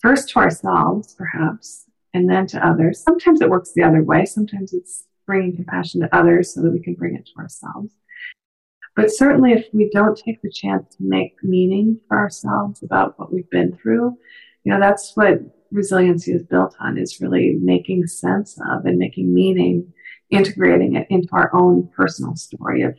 first 0.00 0.28
to 0.30 0.38
ourselves, 0.38 1.14
perhaps, 1.14 1.86
and 2.14 2.30
then 2.30 2.46
to 2.46 2.66
others. 2.66 3.02
Sometimes 3.02 3.40
it 3.40 3.50
works 3.50 3.72
the 3.74 3.82
other 3.82 4.02
way. 4.02 4.24
Sometimes 4.24 4.72
it's 4.72 5.04
bringing 5.26 5.54
compassion 5.54 6.00
to 6.00 6.16
others 6.16 6.54
so 6.54 6.62
that 6.62 6.70
we 6.70 6.80
can 6.80 6.94
bring 6.94 7.14
it 7.14 7.26
to 7.26 7.40
ourselves. 7.40 7.92
But 8.94 9.10
certainly, 9.10 9.52
if 9.52 9.66
we 9.74 9.90
don't 9.92 10.16
take 10.16 10.40
the 10.40 10.50
chance 10.50 10.96
to 10.96 11.02
make 11.02 11.34
meaning 11.42 12.00
for 12.08 12.16
ourselves 12.16 12.82
about 12.82 13.18
what 13.18 13.30
we've 13.30 13.50
been 13.50 13.76
through, 13.76 14.16
you 14.64 14.72
know, 14.72 14.80
that's 14.80 15.12
what 15.14 15.40
resiliency 15.70 16.32
is 16.32 16.42
built 16.42 16.74
on 16.80 16.98
is 16.98 17.20
really 17.20 17.56
making 17.60 18.06
sense 18.06 18.58
of 18.70 18.84
and 18.84 18.98
making 18.98 19.32
meaning, 19.32 19.92
integrating 20.30 20.96
it 20.96 21.06
into 21.10 21.28
our 21.32 21.54
own 21.54 21.88
personal 21.94 22.36
story 22.36 22.82
of, 22.82 22.96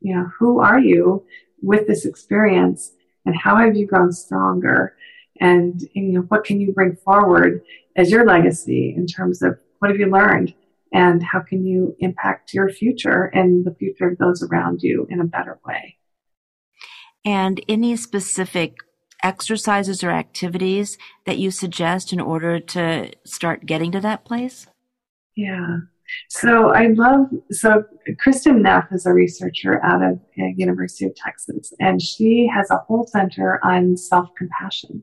you 0.00 0.14
know, 0.14 0.30
who 0.38 0.60
are 0.60 0.78
you 0.78 1.24
with 1.60 1.86
this 1.86 2.04
experience 2.04 2.92
and 3.24 3.36
how 3.36 3.56
have 3.56 3.76
you 3.76 3.86
grown 3.86 4.12
stronger? 4.12 4.94
And, 5.40 5.80
you 5.94 6.12
know, 6.12 6.20
what 6.22 6.44
can 6.44 6.60
you 6.60 6.72
bring 6.72 6.96
forward 6.96 7.62
as 7.96 8.10
your 8.10 8.24
legacy 8.24 8.94
in 8.96 9.06
terms 9.06 9.42
of 9.42 9.58
what 9.78 9.90
have 9.90 10.00
you 10.00 10.10
learned 10.10 10.54
and 10.92 11.22
how 11.22 11.40
can 11.40 11.64
you 11.64 11.94
impact 12.00 12.54
your 12.54 12.68
future 12.68 13.24
and 13.34 13.64
the 13.64 13.74
future 13.74 14.08
of 14.08 14.18
those 14.18 14.42
around 14.42 14.82
you 14.82 15.06
in 15.10 15.20
a 15.20 15.24
better 15.24 15.58
way? 15.66 15.96
And 17.24 17.60
any 17.68 17.96
specific 17.96 18.76
exercises 19.22 20.04
or 20.04 20.10
activities 20.10 20.98
that 21.26 21.38
you 21.38 21.50
suggest 21.50 22.12
in 22.12 22.20
order 22.20 22.60
to 22.60 23.12
start 23.24 23.66
getting 23.66 23.92
to 23.92 24.00
that 24.00 24.24
place? 24.24 24.66
Yeah. 25.36 25.78
So 26.30 26.72
I 26.72 26.86
love, 26.88 27.26
so 27.50 27.84
Kristin 28.24 28.62
Neff 28.62 28.86
is 28.92 29.04
a 29.04 29.12
researcher 29.12 29.84
out 29.84 30.02
of 30.02 30.18
uh, 30.40 30.46
University 30.56 31.04
of 31.04 31.14
Texas, 31.14 31.72
and 31.80 32.00
she 32.00 32.50
has 32.54 32.70
a 32.70 32.78
whole 32.78 33.06
center 33.06 33.60
on 33.62 33.96
self-compassion. 33.96 35.02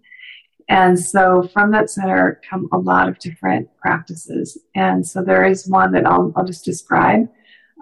And 0.68 1.00
so 1.00 1.48
from 1.54 1.72
that 1.72 1.92
center 1.92 2.42
come 2.50 2.68
a 2.74 2.80
lot 2.80 3.08
of 3.08 3.20
different 3.20 3.70
practices. 3.78 4.58
And 4.74 5.06
so 5.06 5.22
there 5.22 5.46
is 5.46 5.70
one 5.70 5.92
that 5.92 6.08
I'll, 6.08 6.34
I'll 6.36 6.46
just 6.46 6.66
describe. 6.66 7.30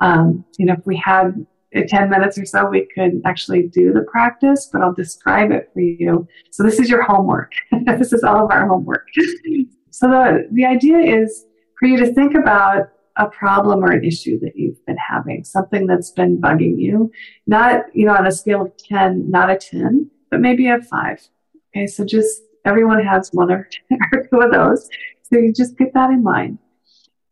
Um, 0.02 0.43
you 0.58 0.65
know, 0.65 0.74
if 0.74 0.86
we 0.86 0.98
had 0.98 1.46
10 1.74 2.10
minutes 2.10 2.38
or 2.38 2.46
so, 2.46 2.66
we 2.66 2.88
could 2.94 3.22
actually 3.26 3.68
do 3.68 3.94
the 3.94 4.02
practice, 4.02 4.70
but 4.72 4.82
I'll 4.82 4.94
describe 4.94 5.52
it 5.52 5.70
for 5.74 5.80
you. 5.82 6.28
So 6.52 6.64
this 6.64 6.80
is 6.80 6.90
your 6.90 7.04
homework. 7.04 7.52
this 7.86 8.14
is 8.14 8.24
all 8.24 8.46
of 8.46 8.52
our 8.52 8.68
homework. 8.68 9.08
so 9.90 10.08
the, 10.08 10.48
the 10.52 10.66
idea 10.66 10.98
is 10.98 11.46
for 11.80 11.88
you 11.88 11.98
to 11.98 12.14
think 12.14 12.36
about 12.36 12.90
a 13.18 13.28
problem 13.28 13.84
or 13.84 13.92
an 13.92 14.04
issue 14.04 14.40
that 14.40 14.56
you've 14.56 14.84
been 14.86 14.98
having, 14.98 15.44
something 15.44 15.86
that's 15.86 16.12
been 16.12 16.40
bugging 16.40 16.80
you. 16.80 17.12
Not, 17.46 17.86
you 17.94 18.06
know, 18.06 18.16
on 18.16 18.28
a 18.28 18.32
scale 18.32 18.64
of 18.64 18.78
10, 18.78 19.30
not 19.30 19.50
a 19.50 19.58
10, 19.58 20.10
but 20.32 20.40
maybe 20.40 20.68
a 20.68 20.82
five. 20.82 21.28
Okay. 21.76 21.88
So 21.88 22.06
just 22.06 22.42
everyone 22.66 23.04
has 23.04 23.30
one 23.34 23.52
or 23.52 23.68
two 24.14 24.40
of 24.40 24.52
those. 24.52 24.90
So 25.24 25.38
you 25.38 25.54
just 25.54 25.78
keep 25.78 25.94
that 25.94 26.10
in 26.10 26.24
mind. 26.24 26.58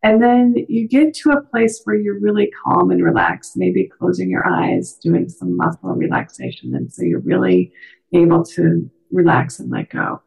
And 0.02 0.22
then 0.22 0.54
you 0.68 0.88
get 0.88 1.14
to 1.14 1.30
a 1.30 1.42
place 1.42 1.80
where 1.84 1.96
you're 1.96 2.18
really 2.18 2.50
calm 2.64 2.90
and 2.90 3.02
relaxed, 3.02 3.52
maybe 3.56 3.88
closing 3.98 4.30
your 4.30 4.46
eyes, 4.46 4.94
doing 4.94 5.28
some 5.28 5.56
muscle 5.56 5.90
relaxation. 5.90 6.74
And 6.74 6.92
so 6.92 7.02
you're 7.02 7.20
really 7.20 7.72
able 8.12 8.44
to 8.44 8.90
relax 9.12 9.60
and 9.60 9.70
let 9.70 9.90
go. 9.90 10.20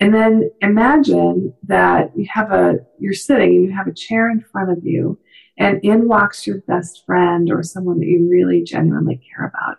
And 0.00 0.14
then 0.14 0.50
imagine 0.62 1.54
that 1.64 2.10
you 2.16 2.26
have 2.30 2.50
a, 2.50 2.78
you're 2.98 3.12
sitting 3.12 3.50
and 3.50 3.64
you 3.66 3.72
have 3.76 3.86
a 3.86 3.94
chair 3.94 4.30
in 4.30 4.40
front 4.40 4.72
of 4.72 4.78
you 4.82 5.18
and 5.58 5.78
in 5.84 6.08
walks 6.08 6.46
your 6.46 6.62
best 6.62 7.04
friend 7.06 7.52
or 7.52 7.62
someone 7.62 8.00
that 8.00 8.06
you 8.06 8.26
really 8.28 8.64
genuinely 8.64 9.20
care 9.30 9.46
about. 9.46 9.76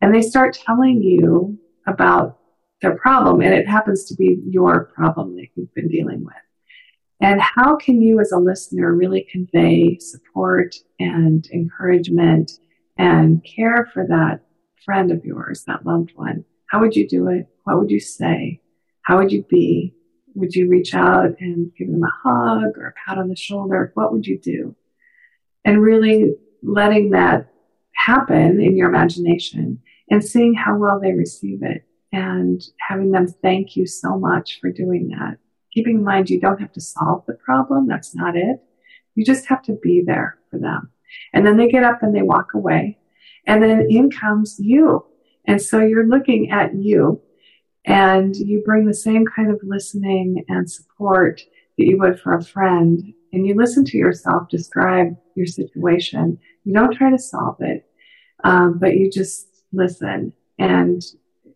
And 0.00 0.14
they 0.14 0.20
start 0.20 0.52
telling 0.54 1.02
you 1.02 1.58
about 1.86 2.38
their 2.82 2.96
problem, 2.96 3.40
and 3.40 3.54
it 3.54 3.66
happens 3.66 4.04
to 4.04 4.14
be 4.14 4.38
your 4.46 4.92
problem 4.94 5.36
that 5.36 5.46
you've 5.54 5.72
been 5.74 5.88
dealing 5.88 6.22
with. 6.22 6.34
And 7.20 7.40
how 7.40 7.76
can 7.76 8.02
you, 8.02 8.20
as 8.20 8.32
a 8.32 8.38
listener, 8.38 8.92
really 8.92 9.26
convey 9.30 9.98
support 9.98 10.74
and 10.98 11.46
encouragement 11.52 12.52
and 12.98 13.44
care 13.44 13.88
for 13.92 14.06
that 14.08 14.40
friend 14.84 15.10
of 15.10 15.24
yours, 15.24 15.64
that 15.66 15.86
loved 15.86 16.12
one? 16.14 16.44
How 16.66 16.80
would 16.80 16.96
you 16.96 17.08
do 17.08 17.28
it? 17.28 17.46
What 17.64 17.78
would 17.78 17.90
you 17.90 18.00
say? 18.00 18.60
How 19.02 19.18
would 19.18 19.32
you 19.32 19.44
be? 19.48 19.94
Would 20.34 20.54
you 20.54 20.68
reach 20.68 20.94
out 20.94 21.36
and 21.38 21.70
give 21.78 21.88
them 21.88 22.02
a 22.02 22.28
hug 22.28 22.76
or 22.76 22.88
a 22.88 22.94
pat 23.06 23.18
on 23.18 23.28
the 23.28 23.36
shoulder? 23.36 23.92
What 23.94 24.12
would 24.12 24.26
you 24.26 24.38
do? 24.38 24.74
And 25.64 25.80
really 25.80 26.34
letting 26.62 27.10
that 27.10 27.48
happen 27.94 28.60
in 28.60 28.76
your 28.76 28.88
imagination 28.88 29.80
and 30.10 30.24
seeing 30.24 30.54
how 30.54 30.76
well 30.76 31.00
they 31.00 31.12
receive 31.12 31.62
it 31.62 31.84
and 32.12 32.62
having 32.80 33.12
them 33.12 33.26
thank 33.26 33.76
you 33.76 33.86
so 33.86 34.18
much 34.18 34.58
for 34.60 34.70
doing 34.70 35.08
that. 35.08 35.38
Keeping 35.74 35.96
in 35.96 36.04
mind 36.04 36.30
you 36.30 36.40
don't 36.40 36.60
have 36.60 36.72
to 36.72 36.80
solve 36.80 37.24
the 37.26 37.34
problem. 37.34 37.88
That's 37.88 38.14
not 38.14 38.36
it. 38.36 38.60
You 39.16 39.24
just 39.24 39.46
have 39.46 39.62
to 39.64 39.78
be 39.82 40.02
there 40.06 40.38
for 40.50 40.58
them. 40.58 40.90
And 41.32 41.44
then 41.46 41.56
they 41.56 41.68
get 41.68 41.84
up 41.84 42.02
and 42.02 42.14
they 42.14 42.22
walk 42.22 42.54
away. 42.54 42.98
And 43.46 43.62
then 43.62 43.86
in 43.90 44.10
comes 44.10 44.56
you. 44.58 45.04
And 45.46 45.60
so 45.60 45.80
you're 45.80 46.06
looking 46.06 46.50
at 46.50 46.74
you 46.74 47.20
and 47.84 48.34
you 48.34 48.62
bring 48.64 48.86
the 48.86 48.94
same 48.94 49.24
kind 49.26 49.50
of 49.50 49.60
listening 49.62 50.44
and 50.48 50.70
support 50.70 51.42
that 51.76 51.84
you 51.84 51.98
would 51.98 52.20
for 52.20 52.34
a 52.34 52.44
friend. 52.44 53.12
And 53.32 53.46
you 53.46 53.54
listen 53.54 53.84
to 53.86 53.98
yourself 53.98 54.48
describe 54.48 55.16
your 55.34 55.46
situation. 55.46 56.38
You 56.64 56.72
don't 56.72 56.96
try 56.96 57.10
to 57.10 57.18
solve 57.18 57.56
it, 57.60 57.84
um, 58.44 58.78
but 58.78 58.96
you 58.96 59.10
just 59.10 59.48
listen 59.72 60.32
and 60.58 61.02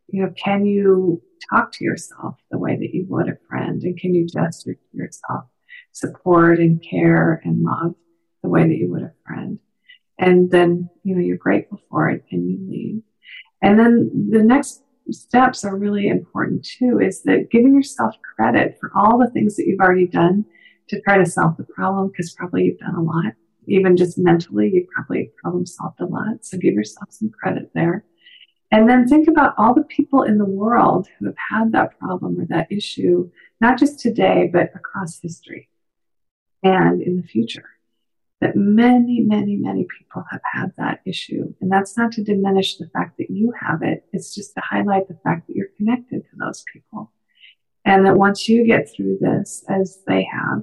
you 0.09 0.23
know, 0.23 0.33
can 0.43 0.65
you 0.65 1.23
talk 1.51 1.73
to 1.73 1.85
yourself 1.85 2.37
the 2.51 2.59
way 2.59 2.77
that 2.77 2.95
you 2.95 3.07
would 3.09 3.29
a 3.29 3.39
friend? 3.49 3.83
And 3.83 3.99
can 3.99 4.15
you 4.15 4.27
gesture 4.27 4.75
to 4.75 4.97
yourself 4.97 5.45
support 5.93 6.59
and 6.59 6.83
care 6.83 7.41
and 7.45 7.63
love 7.63 7.95
the 8.43 8.49
way 8.49 8.63
that 8.63 8.77
you 8.77 8.91
would 8.91 9.03
a 9.03 9.13
friend? 9.27 9.59
And 10.19 10.51
then, 10.51 10.91
you 11.05 11.15
know, 11.15 11.21
you're 11.21 11.37
grateful 11.37 11.81
for 11.91 12.09
it 12.11 12.25
and 12.31 12.49
you 12.49 12.59
leave. 12.69 13.03
And 13.63 13.79
then 13.79 14.29
the 14.31 14.43
next 14.43 14.83
steps 15.11 15.65
are 15.65 15.77
really 15.77 16.09
important 16.09 16.65
too, 16.65 17.01
is 17.01 17.23
that 17.23 17.51
giving 17.51 17.75
yourself 17.75 18.15
credit 18.37 18.77
for 18.79 18.91
all 18.95 19.19
the 19.19 19.31
things 19.31 19.57
that 19.57 19.67
you've 19.67 19.81
already 19.81 20.07
done 20.07 20.45
to 20.89 21.01
try 21.03 21.19
to 21.19 21.27
solve 21.27 21.57
the 21.57 21.65
problem, 21.65 22.09
because 22.09 22.35
probably 22.35 22.65
you've 22.65 22.79
done 22.79 22.95
a 22.95 23.03
lot. 23.03 23.33
Even 23.67 23.97
just 23.97 24.19
mentally, 24.19 24.71
you've 24.73 24.89
probably 24.89 25.31
problem 25.43 25.67
solved 25.67 26.01
a 26.01 26.07
lot. 26.07 26.45
So 26.45 26.57
give 26.57 26.75
yourself 26.75 27.09
some 27.11 27.31
credit 27.31 27.71
there. 27.75 28.05
And 28.71 28.89
then 28.89 29.09
think 29.09 29.29
about 29.29 29.55
all 29.57 29.75
the 29.75 29.85
people 29.85 30.23
in 30.23 30.37
the 30.37 30.45
world 30.45 31.09
who 31.19 31.27
have 31.27 31.37
had 31.51 31.73
that 31.73 31.99
problem 31.99 32.39
or 32.39 32.45
that 32.47 32.71
issue, 32.71 33.31
not 33.61 33.79
just 33.79 33.99
today, 33.99 34.51
but 34.53 34.71
across 34.75 35.21
history 35.21 35.69
and 36.63 37.01
in 37.01 37.17
the 37.17 37.23
future. 37.23 37.71
That 38.41 38.55
many, 38.55 39.21
many, 39.21 39.57
many 39.57 39.87
people 39.99 40.25
have 40.31 40.43
had 40.53 40.73
that 40.77 41.01
issue. 41.05 41.55
And 41.61 41.73
that's 41.73 41.97
not 41.97 42.13
to 42.13 42.23
diminish 42.23 42.77
the 42.77 42.89
fact 42.89 43.17
that 43.19 43.31
you 43.31 43.53
have 43.59 43.83
it. 43.83 44.05
It's 44.13 44.35
just 44.35 44.55
to 44.55 44.61
highlight 44.61 45.09
the 45.09 45.19
fact 45.25 45.47
that 45.47 45.57
you're 45.57 45.69
connected 45.77 46.23
to 46.25 46.37
those 46.39 46.63
people. 46.73 47.11
And 47.85 48.07
that 48.07 48.17
once 48.17 48.49
you 48.49 48.67
get 48.67 48.91
through 48.95 49.19
this, 49.21 49.65
as 49.69 50.03
they 50.07 50.29
have, 50.31 50.63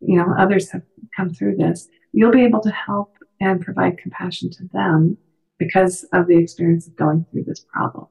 you 0.00 0.18
know, 0.18 0.34
others 0.38 0.70
have 0.70 0.82
come 1.16 1.30
through 1.30 1.56
this, 1.56 1.88
you'll 2.12 2.30
be 2.30 2.44
able 2.44 2.60
to 2.60 2.70
help 2.70 3.16
and 3.40 3.60
provide 3.60 3.98
compassion 3.98 4.50
to 4.50 4.68
them 4.72 5.16
because 5.60 6.04
of 6.12 6.26
the 6.26 6.36
experience 6.36 6.88
of 6.88 6.96
going 6.96 7.24
through 7.30 7.44
this 7.44 7.64
problem. 7.72 8.08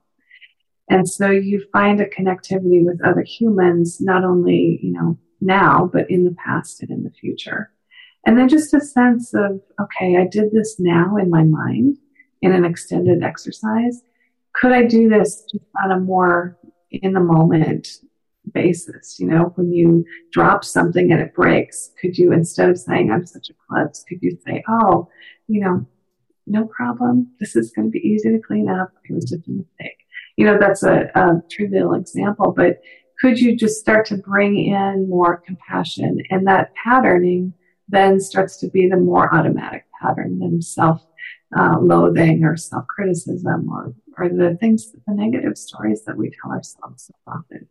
And 0.90 1.08
so 1.08 1.30
you 1.30 1.66
find 1.74 2.00
a 2.00 2.08
connectivity 2.08 2.86
with 2.86 3.06
other 3.06 3.24
humans, 3.24 4.00
not 4.00 4.24
only, 4.24 4.80
you 4.82 4.94
know, 4.94 5.18
now, 5.42 5.90
but 5.92 6.10
in 6.10 6.24
the 6.24 6.36
past 6.36 6.82
and 6.82 6.92
in 6.92 7.04
the 7.04 7.12
future. 7.12 7.72
And 8.26 8.38
then 8.38 8.50
just 8.50 8.74
a 8.74 8.80
sense 8.80 9.34
of, 9.34 9.62
okay, 9.82 10.18
I 10.18 10.28
did 10.28 10.52
this 10.52 10.80
now 10.80 11.18
in 11.18 11.30
my 11.30 11.44
mind 11.44 11.98
in 12.42 12.52
an 12.52 12.66
extended 12.66 13.24
exercise. 13.24 14.02
Could 14.54 14.72
I 14.72 14.84
do 14.84 15.10
this 15.10 15.46
on 15.84 15.92
a 15.92 16.00
more 16.00 16.58
in 16.92 17.14
the 17.14 17.20
moment 17.20 17.88
basis? 18.52 19.20
You 19.20 19.28
know, 19.28 19.54
when 19.56 19.72
you 19.72 20.06
drop 20.32 20.64
something 20.64 21.12
and 21.12 21.22
it 21.22 21.34
breaks, 21.34 21.92
could 22.02 22.18
you, 22.18 22.32
instead 22.34 22.70
of 22.70 22.78
saying, 22.78 23.12
I'm 23.12 23.26
such 23.26 23.50
a 23.50 23.54
klutz, 23.68 24.04
could 24.04 24.20
you 24.22 24.38
say, 24.46 24.64
oh, 24.68 25.10
you 25.48 25.62
know, 25.62 25.86
no 26.50 26.66
problem. 26.66 27.32
This 27.40 27.56
is 27.56 27.72
going 27.72 27.88
to 27.88 27.92
be 27.92 28.00
easy 28.00 28.30
to 28.30 28.40
clean 28.40 28.70
up. 28.70 28.92
It 29.10 29.14
was 29.14 29.26
just 29.26 29.48
a 29.48 29.52
mistake. 29.52 29.98
You 30.36 30.46
know, 30.46 30.58
that's 30.60 30.84
a, 30.84 31.10
a 31.16 31.42
trivial 31.50 31.94
example, 31.94 32.54
but 32.56 32.82
could 33.20 33.40
you 33.40 33.56
just 33.56 33.80
start 33.80 34.06
to 34.08 34.18
bring 34.18 34.58
in 34.58 35.10
more 35.10 35.38
compassion 35.38 36.20
and 36.30 36.48
that 36.48 36.74
patterning 36.76 37.54
then 37.90 38.20
starts 38.20 38.58
to 38.58 38.70
be 38.70 38.88
the 38.88 38.98
more 38.98 39.34
automatic 39.34 39.86
pattern 40.02 40.40
than 40.40 40.62
self 40.62 41.06
uh, 41.58 41.78
loathing 41.80 42.44
or 42.44 42.56
self 42.56 42.86
criticism 42.88 43.70
or, 43.70 43.94
or 44.18 44.30
the 44.30 44.56
things, 44.60 44.92
the 44.92 45.14
negative 45.14 45.58
stories 45.58 46.04
that 46.06 46.16
we 46.16 46.32
tell 46.42 46.52
ourselves 46.52 47.08
so 47.08 47.14
often. 47.28 47.68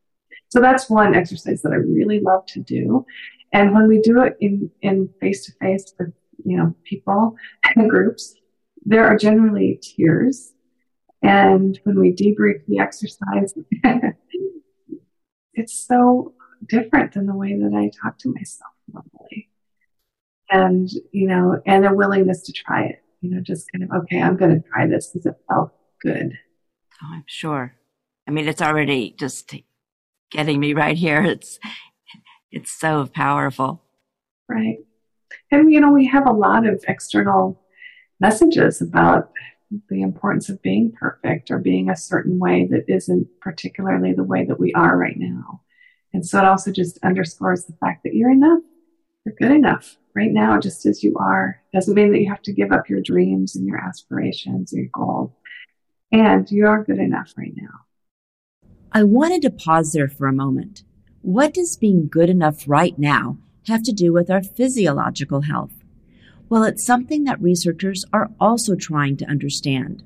So 0.48 0.60
that's 0.60 0.90
one 0.90 1.14
exercise 1.14 1.62
that 1.62 1.72
I 1.72 1.76
really 1.76 2.20
love 2.20 2.46
to 2.46 2.60
do. 2.60 3.06
And 3.52 3.74
when 3.74 3.86
we 3.86 4.00
do 4.00 4.22
it 4.22 4.36
in, 4.40 4.70
in 4.82 5.08
face 5.20 5.46
to 5.46 5.52
face 5.60 5.94
with, 5.98 6.12
you 6.44 6.56
know, 6.56 6.74
people 6.84 7.36
and 7.76 7.88
groups, 7.88 8.34
there 8.88 9.04
are 9.04 9.16
generally 9.16 9.78
tears. 9.82 10.54
And 11.22 11.78
when 11.84 12.00
we 12.00 12.14
debrief 12.14 12.64
the 12.66 12.78
exercise, 12.78 13.52
it's 15.52 15.86
so 15.86 16.32
different 16.66 17.12
than 17.12 17.26
the 17.26 17.36
way 17.36 17.54
that 17.54 17.74
I 17.76 17.90
talk 18.02 18.18
to 18.20 18.32
myself 18.32 18.72
normally. 18.90 19.50
And, 20.50 20.88
you 21.12 21.28
know, 21.28 21.60
and 21.66 21.84
a 21.84 21.92
willingness 21.92 22.42
to 22.44 22.52
try 22.52 22.84
it, 22.84 23.02
you 23.20 23.30
know, 23.30 23.42
just 23.42 23.70
kind 23.70 23.84
of, 23.84 23.90
okay, 24.04 24.22
I'm 24.22 24.36
going 24.36 24.62
to 24.62 24.68
try 24.68 24.86
this 24.86 25.08
because 25.08 25.26
it 25.26 25.36
felt 25.48 25.72
good. 26.00 26.32
Oh, 27.02 27.08
I'm 27.12 27.24
sure. 27.26 27.74
I 28.26 28.30
mean, 28.30 28.48
it's 28.48 28.62
already 28.62 29.14
just 29.18 29.54
getting 30.30 30.60
me 30.60 30.72
right 30.72 30.96
here. 30.96 31.22
It's, 31.22 31.58
it's 32.50 32.70
so 32.70 33.06
powerful. 33.06 33.82
Right. 34.48 34.78
And, 35.50 35.70
you 35.70 35.80
know, 35.80 35.92
we 35.92 36.06
have 36.06 36.26
a 36.26 36.32
lot 36.32 36.66
of 36.66 36.82
external 36.88 37.60
messages 38.20 38.80
about 38.80 39.30
the 39.90 40.02
importance 40.02 40.48
of 40.48 40.62
being 40.62 40.92
perfect 40.92 41.50
or 41.50 41.58
being 41.58 41.90
a 41.90 41.96
certain 41.96 42.38
way 42.38 42.66
that 42.70 42.84
isn't 42.88 43.28
particularly 43.40 44.12
the 44.12 44.24
way 44.24 44.44
that 44.44 44.58
we 44.58 44.72
are 44.72 44.96
right 44.96 45.18
now. 45.18 45.60
And 46.12 46.24
so 46.26 46.38
it 46.38 46.44
also 46.44 46.72
just 46.72 46.98
underscores 47.02 47.64
the 47.64 47.76
fact 47.80 48.02
that 48.04 48.14
you're 48.14 48.30
enough. 48.30 48.62
You're 49.24 49.34
good 49.34 49.52
enough 49.52 49.98
right 50.14 50.32
now, 50.32 50.58
just 50.58 50.86
as 50.86 51.04
you 51.04 51.16
are. 51.18 51.60
Doesn't 51.74 51.94
mean 51.94 52.12
that 52.12 52.20
you 52.20 52.30
have 52.30 52.42
to 52.42 52.52
give 52.52 52.72
up 52.72 52.88
your 52.88 53.02
dreams 53.02 53.54
and 53.56 53.66
your 53.66 53.78
aspirations 53.78 54.72
your 54.72 54.86
goals. 54.92 55.32
And 56.10 56.50
you 56.50 56.66
are 56.66 56.84
good 56.84 56.98
enough 56.98 57.34
right 57.36 57.52
now. 57.54 57.84
I 58.90 59.04
wanted 59.04 59.42
to 59.42 59.50
pause 59.50 59.92
there 59.92 60.08
for 60.08 60.26
a 60.26 60.32
moment. 60.32 60.82
What 61.20 61.52
does 61.52 61.76
being 61.76 62.08
good 62.08 62.30
enough 62.30 62.64
right 62.66 62.98
now 62.98 63.36
have 63.66 63.82
to 63.82 63.92
do 63.92 64.14
with 64.14 64.30
our 64.30 64.42
physiological 64.42 65.42
health? 65.42 65.77
Well, 66.50 66.64
it's 66.64 66.84
something 66.84 67.24
that 67.24 67.42
researchers 67.42 68.06
are 68.10 68.30
also 68.40 68.74
trying 68.74 69.18
to 69.18 69.26
understand. 69.26 70.02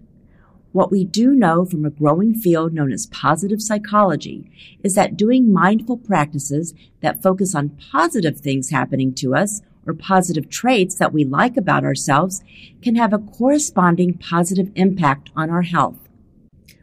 What 0.72 0.90
we 0.90 1.04
do 1.04 1.32
know 1.34 1.64
from 1.64 1.84
a 1.84 1.90
growing 1.90 2.34
field 2.34 2.72
known 2.72 2.92
as 2.92 3.06
positive 3.06 3.62
psychology 3.62 4.50
is 4.82 4.94
that 4.94 5.16
doing 5.16 5.52
mindful 5.52 5.98
practices 5.98 6.74
that 7.00 7.22
focus 7.22 7.54
on 7.54 7.78
positive 7.92 8.40
things 8.40 8.70
happening 8.70 9.14
to 9.16 9.36
us 9.36 9.60
or 9.86 9.94
positive 9.94 10.48
traits 10.48 10.96
that 10.96 11.12
we 11.12 11.24
like 11.24 11.56
about 11.56 11.84
ourselves 11.84 12.42
can 12.80 12.96
have 12.96 13.12
a 13.12 13.18
corresponding 13.18 14.14
positive 14.14 14.70
impact 14.74 15.30
on 15.36 15.50
our 15.50 15.62
health. 15.62 16.08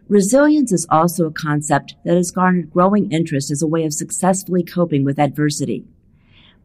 Resilience 0.08 0.72
is 0.72 0.88
also 0.90 1.26
a 1.26 1.32
concept 1.32 1.96
that 2.06 2.16
has 2.16 2.32
garnered 2.32 2.72
growing 2.72 3.12
interest 3.12 3.52
as 3.52 3.62
a 3.62 3.68
way 3.68 3.84
of 3.84 3.94
successfully 3.94 4.64
coping 4.64 5.04
with 5.04 5.20
adversity. 5.20 5.86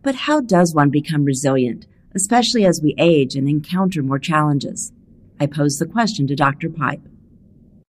But 0.02 0.14
how 0.14 0.40
does 0.40 0.74
one 0.74 0.90
become 0.90 1.24
resilient? 1.24 1.86
Especially 2.14 2.64
as 2.64 2.80
we 2.82 2.94
age 2.98 3.34
and 3.34 3.48
encounter 3.48 4.02
more 4.02 4.18
challenges? 4.18 4.92
I 5.40 5.46
posed 5.46 5.80
the 5.80 5.86
question 5.86 6.26
to 6.28 6.36
Dr. 6.36 6.70
Pipe. 6.70 7.00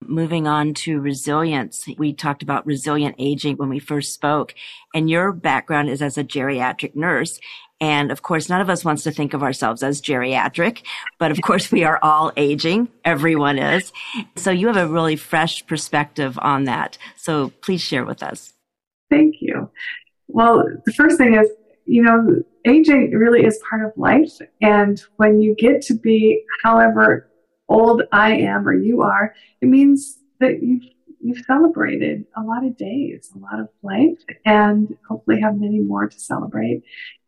Moving 0.01 0.47
on 0.47 0.73
to 0.75 0.99
resilience, 0.99 1.85
we 1.97 2.13
talked 2.13 2.41
about 2.41 2.65
resilient 2.65 3.15
aging 3.19 3.57
when 3.57 3.69
we 3.69 3.79
first 3.79 4.13
spoke, 4.13 4.55
and 4.93 5.09
your 5.09 5.31
background 5.31 5.89
is 5.89 6.01
as 6.01 6.17
a 6.17 6.23
geriatric 6.23 6.95
nurse. 6.95 7.39
And 7.79 8.11
of 8.11 8.21
course, 8.21 8.49
none 8.49 8.61
of 8.61 8.69
us 8.69 8.85
wants 8.85 9.03
to 9.03 9.11
think 9.11 9.33
of 9.33 9.43
ourselves 9.43 9.83
as 9.83 10.01
geriatric, 10.01 10.83
but 11.19 11.31
of 11.31 11.41
course, 11.41 11.71
we 11.71 11.83
are 11.83 11.99
all 12.01 12.31
aging. 12.37 12.87
Everyone 13.05 13.59
is. 13.59 13.91
So 14.35 14.49
you 14.49 14.67
have 14.67 14.77
a 14.77 14.87
really 14.87 15.15
fresh 15.15 15.65
perspective 15.67 16.39
on 16.41 16.63
that. 16.63 16.97
So 17.17 17.51
please 17.61 17.81
share 17.81 18.05
with 18.05 18.23
us. 18.23 18.53
Thank 19.09 19.35
you. 19.41 19.69
Well, 20.27 20.63
the 20.85 20.93
first 20.93 21.17
thing 21.17 21.35
is, 21.35 21.47
you 21.87 22.03
know, 22.03 22.43
aging 22.65 23.11
really 23.11 23.45
is 23.45 23.61
part 23.69 23.85
of 23.85 23.91
life. 23.95 24.31
And 24.61 25.01
when 25.15 25.41
you 25.41 25.55
get 25.55 25.81
to 25.83 25.93
be 25.93 26.43
however 26.63 27.29
old 27.69 28.03
I 28.11 28.35
am 28.35 28.67
or 28.67 28.73
you 28.73 29.01
are, 29.01 29.33
it 29.61 29.67
means 29.67 30.19
that 30.39 30.61
you've 30.61 30.83
you've 31.19 31.43
celebrated 31.45 32.25
a 32.37 32.41
lot 32.41 32.65
of 32.65 32.77
days, 32.77 33.31
a 33.35 33.39
lot 33.39 33.59
of 33.59 33.69
life, 33.81 34.19
and 34.45 34.95
hopefully 35.09 35.41
have 35.41 35.57
many 35.57 35.79
more 35.79 36.07
to 36.07 36.19
celebrate. 36.19 36.83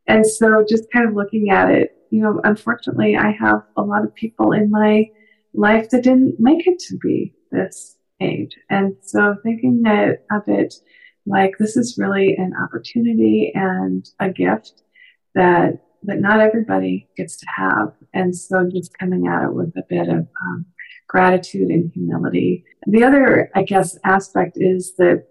And 0.07 0.25
so 0.25 0.63
just 0.67 0.91
kind 0.91 1.07
of 1.07 1.15
looking 1.15 1.49
at 1.49 1.71
it, 1.71 1.97
you 2.11 2.21
know, 2.21 2.39
unfortunately 2.43 3.17
I 3.17 3.31
have 3.31 3.63
a 3.77 3.81
lot 3.81 4.03
of 4.03 4.13
people 4.13 4.51
in 4.51 4.69
my 4.69 5.09
life 5.53 5.89
that 5.89 6.03
didn't 6.03 6.39
make 6.39 6.67
it 6.67 6.79
to 6.79 6.97
be 6.97 7.33
this 7.51 7.97
age. 8.21 8.57
And 8.69 8.95
so 9.01 9.35
thinking 9.43 9.81
that 9.83 10.25
of 10.31 10.43
it 10.47 10.75
like 11.29 11.57
this 11.57 11.77
is 11.77 11.97
really 11.97 12.35
an 12.37 12.53
opportunity 12.61 13.51
and 13.53 14.09
a 14.19 14.29
gift 14.29 14.81
that 15.35 15.81
that 16.03 16.19
not 16.19 16.39
everybody 16.39 17.07
gets 17.17 17.37
to 17.37 17.45
have. 17.55 17.93
And 18.13 18.35
so 18.35 18.69
just 18.73 18.97
coming 18.97 19.27
at 19.27 19.43
it 19.43 19.53
with 19.53 19.75
a 19.75 19.83
bit 19.89 20.07
of 20.07 20.27
um, 20.41 20.65
gratitude 21.07 21.69
and 21.69 21.91
humility. 21.93 22.63
The 22.87 23.03
other, 23.03 23.51
I 23.53 23.63
guess, 23.63 23.97
aspect 24.05 24.53
is 24.55 24.95
that, 24.95 25.25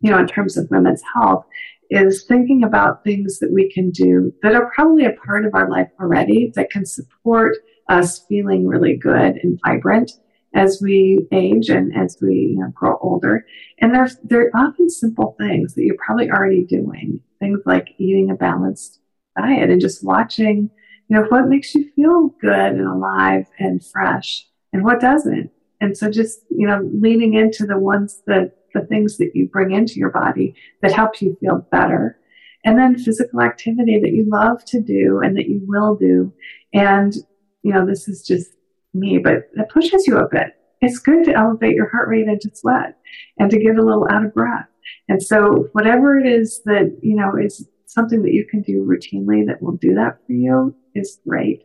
you 0.00 0.10
know, 0.10 0.18
in 0.18 0.26
terms 0.26 0.58
of 0.58 0.70
women's 0.70 1.02
health, 1.14 1.46
is 1.90 2.24
thinking 2.24 2.64
about 2.64 3.02
things 3.02 3.38
that 3.38 3.50
we 3.50 3.72
can 3.72 3.90
do 3.90 4.30
that 4.42 4.54
are 4.54 4.70
probably 4.74 5.06
a 5.06 5.12
part 5.24 5.46
of 5.46 5.54
our 5.54 5.70
life 5.70 5.88
already 5.98 6.52
that 6.54 6.70
can 6.70 6.84
support 6.84 7.56
us 7.88 8.26
feeling 8.28 8.66
really 8.66 8.94
good 8.94 9.38
and 9.42 9.58
vibrant 9.66 10.12
as 10.54 10.80
we 10.82 11.26
age 11.32 11.68
and 11.68 11.94
as 11.96 12.16
we 12.20 12.54
you 12.54 12.58
know, 12.58 12.70
grow 12.74 12.98
older. 13.00 13.44
And 13.80 13.94
they're, 13.94 14.10
they're 14.24 14.50
often 14.54 14.88
simple 14.88 15.36
things 15.38 15.74
that 15.74 15.84
you're 15.84 15.96
probably 16.04 16.30
already 16.30 16.64
doing. 16.64 17.20
Things 17.38 17.60
like 17.66 17.94
eating 17.98 18.30
a 18.30 18.34
balanced 18.34 19.00
diet 19.38 19.70
and 19.70 19.80
just 19.80 20.04
watching, 20.04 20.70
you 21.08 21.16
know, 21.16 21.26
what 21.28 21.48
makes 21.48 21.74
you 21.74 21.90
feel 21.94 22.28
good 22.40 22.72
and 22.72 22.86
alive 22.86 23.46
and 23.58 23.84
fresh 23.84 24.46
and 24.72 24.84
what 24.84 25.00
doesn't. 25.00 25.50
And 25.80 25.96
so 25.96 26.10
just, 26.10 26.40
you 26.50 26.66
know, 26.66 26.88
leaning 26.92 27.34
into 27.34 27.66
the 27.66 27.78
ones 27.78 28.22
that, 28.26 28.54
the 28.74 28.80
things 28.82 29.16
that 29.18 29.34
you 29.34 29.48
bring 29.48 29.72
into 29.72 29.94
your 29.94 30.10
body 30.10 30.54
that 30.82 30.92
help 30.92 31.22
you 31.22 31.36
feel 31.40 31.66
better. 31.70 32.18
And 32.64 32.78
then 32.78 32.98
physical 32.98 33.40
activity 33.40 34.00
that 34.00 34.12
you 34.12 34.28
love 34.28 34.64
to 34.66 34.80
do 34.80 35.20
and 35.22 35.36
that 35.36 35.48
you 35.48 35.62
will 35.64 35.94
do. 35.94 36.32
And, 36.74 37.14
you 37.62 37.72
know, 37.72 37.86
this 37.86 38.08
is 38.08 38.26
just 38.26 38.52
me, 38.94 39.18
but 39.18 39.48
it 39.54 39.68
pushes 39.72 40.06
you 40.06 40.18
a 40.18 40.28
bit. 40.28 40.54
It's 40.80 40.98
good 40.98 41.24
to 41.24 41.34
elevate 41.34 41.74
your 41.74 41.88
heart 41.88 42.08
rate 42.08 42.28
and 42.28 42.40
to 42.40 42.54
sweat 42.54 42.96
and 43.38 43.50
to 43.50 43.58
get 43.58 43.76
a 43.76 43.82
little 43.82 44.06
out 44.10 44.24
of 44.24 44.34
breath. 44.34 44.66
And 45.08 45.22
so 45.22 45.68
whatever 45.72 46.18
it 46.18 46.26
is 46.26 46.62
that, 46.64 46.96
you 47.02 47.16
know, 47.16 47.32
is 47.36 47.68
something 47.86 48.22
that 48.22 48.32
you 48.32 48.46
can 48.46 48.62
do 48.62 48.84
routinely 48.84 49.46
that 49.46 49.62
will 49.62 49.76
do 49.76 49.94
that 49.94 50.18
for 50.26 50.32
you 50.32 50.74
is 50.94 51.18
great. 51.26 51.64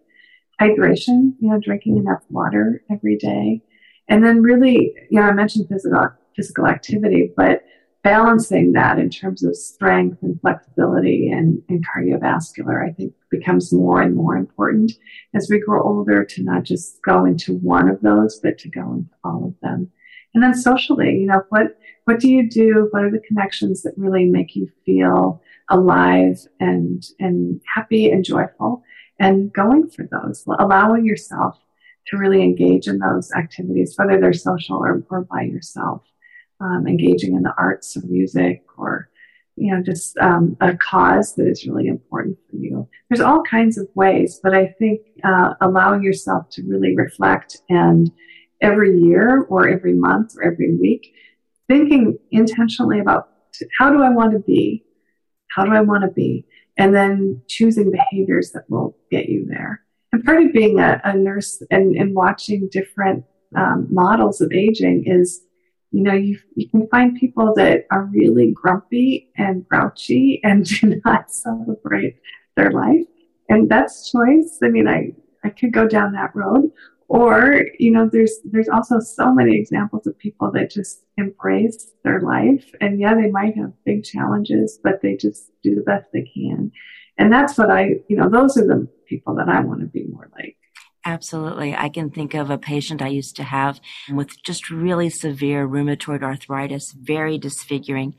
Hydration, 0.59 1.33
you 1.39 1.49
know, 1.49 1.59
drinking 1.59 1.97
enough 1.97 2.23
water 2.29 2.83
every 2.91 3.17
day. 3.17 3.61
And 4.07 4.23
then 4.23 4.41
really, 4.41 4.93
you 5.09 5.19
know, 5.19 5.27
I 5.27 5.31
mentioned 5.31 5.67
physical, 5.69 6.09
physical 6.35 6.67
activity, 6.67 7.31
but 7.35 7.63
balancing 8.03 8.73
that 8.73 8.99
in 8.99 9.09
terms 9.09 9.43
of 9.43 9.55
strength 9.55 10.21
and 10.21 10.39
flexibility 10.41 11.29
and, 11.29 11.61
and 11.69 11.85
cardiovascular, 11.87 12.87
I 12.87 12.91
think 12.91 13.13
becomes 13.31 13.71
more 13.71 14.01
and 14.01 14.13
more 14.15 14.35
important 14.35 14.91
as 15.33 15.47
we 15.49 15.59
grow 15.59 15.81
older 15.81 16.25
to 16.25 16.43
not 16.43 16.63
just 16.63 17.01
go 17.01 17.23
into 17.25 17.53
one 17.59 17.89
of 17.89 18.01
those, 18.01 18.39
but 18.43 18.57
to 18.59 18.69
go 18.69 18.81
into 18.93 19.09
all 19.23 19.45
of 19.47 19.55
them. 19.61 19.89
And 20.33 20.43
then 20.43 20.53
socially, 20.53 21.17
you 21.19 21.27
know, 21.27 21.43
what, 21.49 21.77
what 22.03 22.19
do 22.19 22.29
you 22.29 22.49
do? 22.49 22.89
What 22.91 23.03
are 23.03 23.11
the 23.11 23.23
connections 23.25 23.83
that 23.83 23.93
really 23.97 24.25
make 24.25 24.55
you 24.55 24.69
feel 24.85 25.41
alive 25.69 26.39
and, 26.59 27.05
and 27.19 27.61
happy 27.73 28.11
and 28.11 28.25
joyful? 28.25 28.83
And 29.19 29.53
going 29.53 29.89
for 29.89 30.09
those, 30.11 30.43
allowing 30.59 31.05
yourself 31.05 31.57
to 32.07 32.17
really 32.17 32.41
engage 32.41 32.87
in 32.87 32.99
those 32.99 33.31
activities, 33.31 33.93
whether 33.95 34.19
they're 34.19 34.33
social 34.33 34.77
or, 34.77 35.03
or 35.09 35.21
by 35.21 35.43
yourself 35.43 36.01
um, 36.59 36.87
engaging 36.87 37.35
in 37.35 37.43
the 37.43 37.53
arts 37.57 37.95
or 37.97 38.01
music 38.05 38.63
or 38.77 39.09
you 39.55 39.71
know, 39.71 39.83
just 39.83 40.17
um, 40.17 40.57
a 40.61 40.75
cause 40.75 41.35
that 41.35 41.47
is 41.47 41.65
really 41.67 41.87
important 41.87 42.37
for 42.49 42.55
you. 42.57 42.87
There's 43.09 43.21
all 43.21 43.43
kinds 43.43 43.77
of 43.77 43.87
ways, 43.93 44.39
but 44.41 44.55
I 44.55 44.67
think 44.79 45.01
uh, 45.23 45.53
allowing 45.61 46.03
yourself 46.03 46.49
to 46.51 46.63
really 46.63 46.95
reflect 46.95 47.61
and 47.69 48.11
every 48.61 48.99
year 48.99 49.43
or 49.49 49.67
every 49.67 49.93
month 49.93 50.33
or 50.37 50.43
every 50.43 50.75
week, 50.75 51.13
thinking 51.67 52.17
intentionally 52.31 52.99
about 52.99 53.29
how 53.77 53.91
do 53.91 54.01
I 54.01 54.09
want 54.09 54.31
to 54.33 54.39
be? 54.39 54.83
How 55.49 55.65
do 55.65 55.73
I 55.73 55.81
want 55.81 56.03
to 56.03 56.09
be? 56.09 56.45
And 56.77 56.95
then 56.95 57.41
choosing 57.47 57.91
behaviors 57.91 58.51
that 58.51 58.63
will 58.69 58.97
get 59.11 59.29
you 59.29 59.45
there. 59.47 59.81
And 60.11 60.23
part 60.23 60.41
of 60.41 60.53
being 60.53 60.79
a, 60.79 60.99
a 61.03 61.15
nurse 61.15 61.61
and, 61.69 61.95
and 61.95 62.15
watching 62.15 62.69
different 62.71 63.25
um, 63.55 63.87
models 63.91 64.41
of 64.41 64.51
aging 64.51 65.03
is 65.05 65.41
you 65.93 66.01
know, 66.01 66.13
you, 66.13 66.39
you 66.55 66.67
can 66.67 66.87
find 66.87 67.15
people 67.15 67.53
that 67.55 67.85
are 67.91 68.05
really 68.05 68.51
grumpy 68.51 69.29
and 69.37 69.65
grouchy 69.69 70.41
and 70.43 70.65
do 70.81 70.99
not 71.05 71.31
celebrate 71.31 72.19
their 72.57 72.71
life. 72.71 73.05
And 73.47 73.69
that's 73.69 74.11
choice. 74.11 74.57
I 74.63 74.69
mean, 74.69 74.87
I, 74.87 75.13
I 75.43 75.49
could 75.49 75.71
go 75.71 75.87
down 75.87 76.13
that 76.13 76.35
road. 76.35 76.71
Or, 77.09 77.65
you 77.77 77.91
know, 77.91 78.09
there's 78.11 78.39
there's 78.43 78.69
also 78.69 78.99
so 78.99 79.31
many 79.31 79.55
examples 79.55 80.07
of 80.07 80.17
people 80.17 80.51
that 80.53 80.71
just 80.71 81.03
embrace 81.17 81.91
their 82.03 82.21
life. 82.21 82.71
And 82.81 82.99
yeah, 82.99 83.13
they 83.13 83.29
might 83.29 83.55
have 83.57 83.73
big 83.85 84.03
challenges, 84.03 84.79
but 84.83 85.01
they 85.03 85.15
just 85.15 85.51
do 85.61 85.75
the 85.75 85.81
best 85.81 86.07
they 86.11 86.27
can. 86.33 86.71
And 87.19 87.31
that's 87.31 87.55
what 87.55 87.69
I, 87.69 87.97
you 88.07 88.17
know, 88.17 88.29
those 88.29 88.57
are 88.57 88.65
the 88.65 88.87
people 89.05 89.35
that 89.35 89.49
I 89.49 89.59
want 89.59 89.81
to 89.81 89.85
be 89.85 90.05
more 90.05 90.31
like. 90.33 90.57
Absolutely. 91.05 91.75
I 91.75 91.89
can 91.89 92.09
think 92.09 92.33
of 92.33 92.49
a 92.49 92.57
patient 92.57 93.01
I 93.01 93.09
used 93.09 93.35
to 93.35 93.43
have 93.43 93.81
with 94.09 94.41
just 94.43 94.69
really 94.69 95.09
severe 95.09 95.67
rheumatoid 95.67 96.23
arthritis, 96.23 96.93
very 96.93 97.37
disfiguring, 97.37 98.15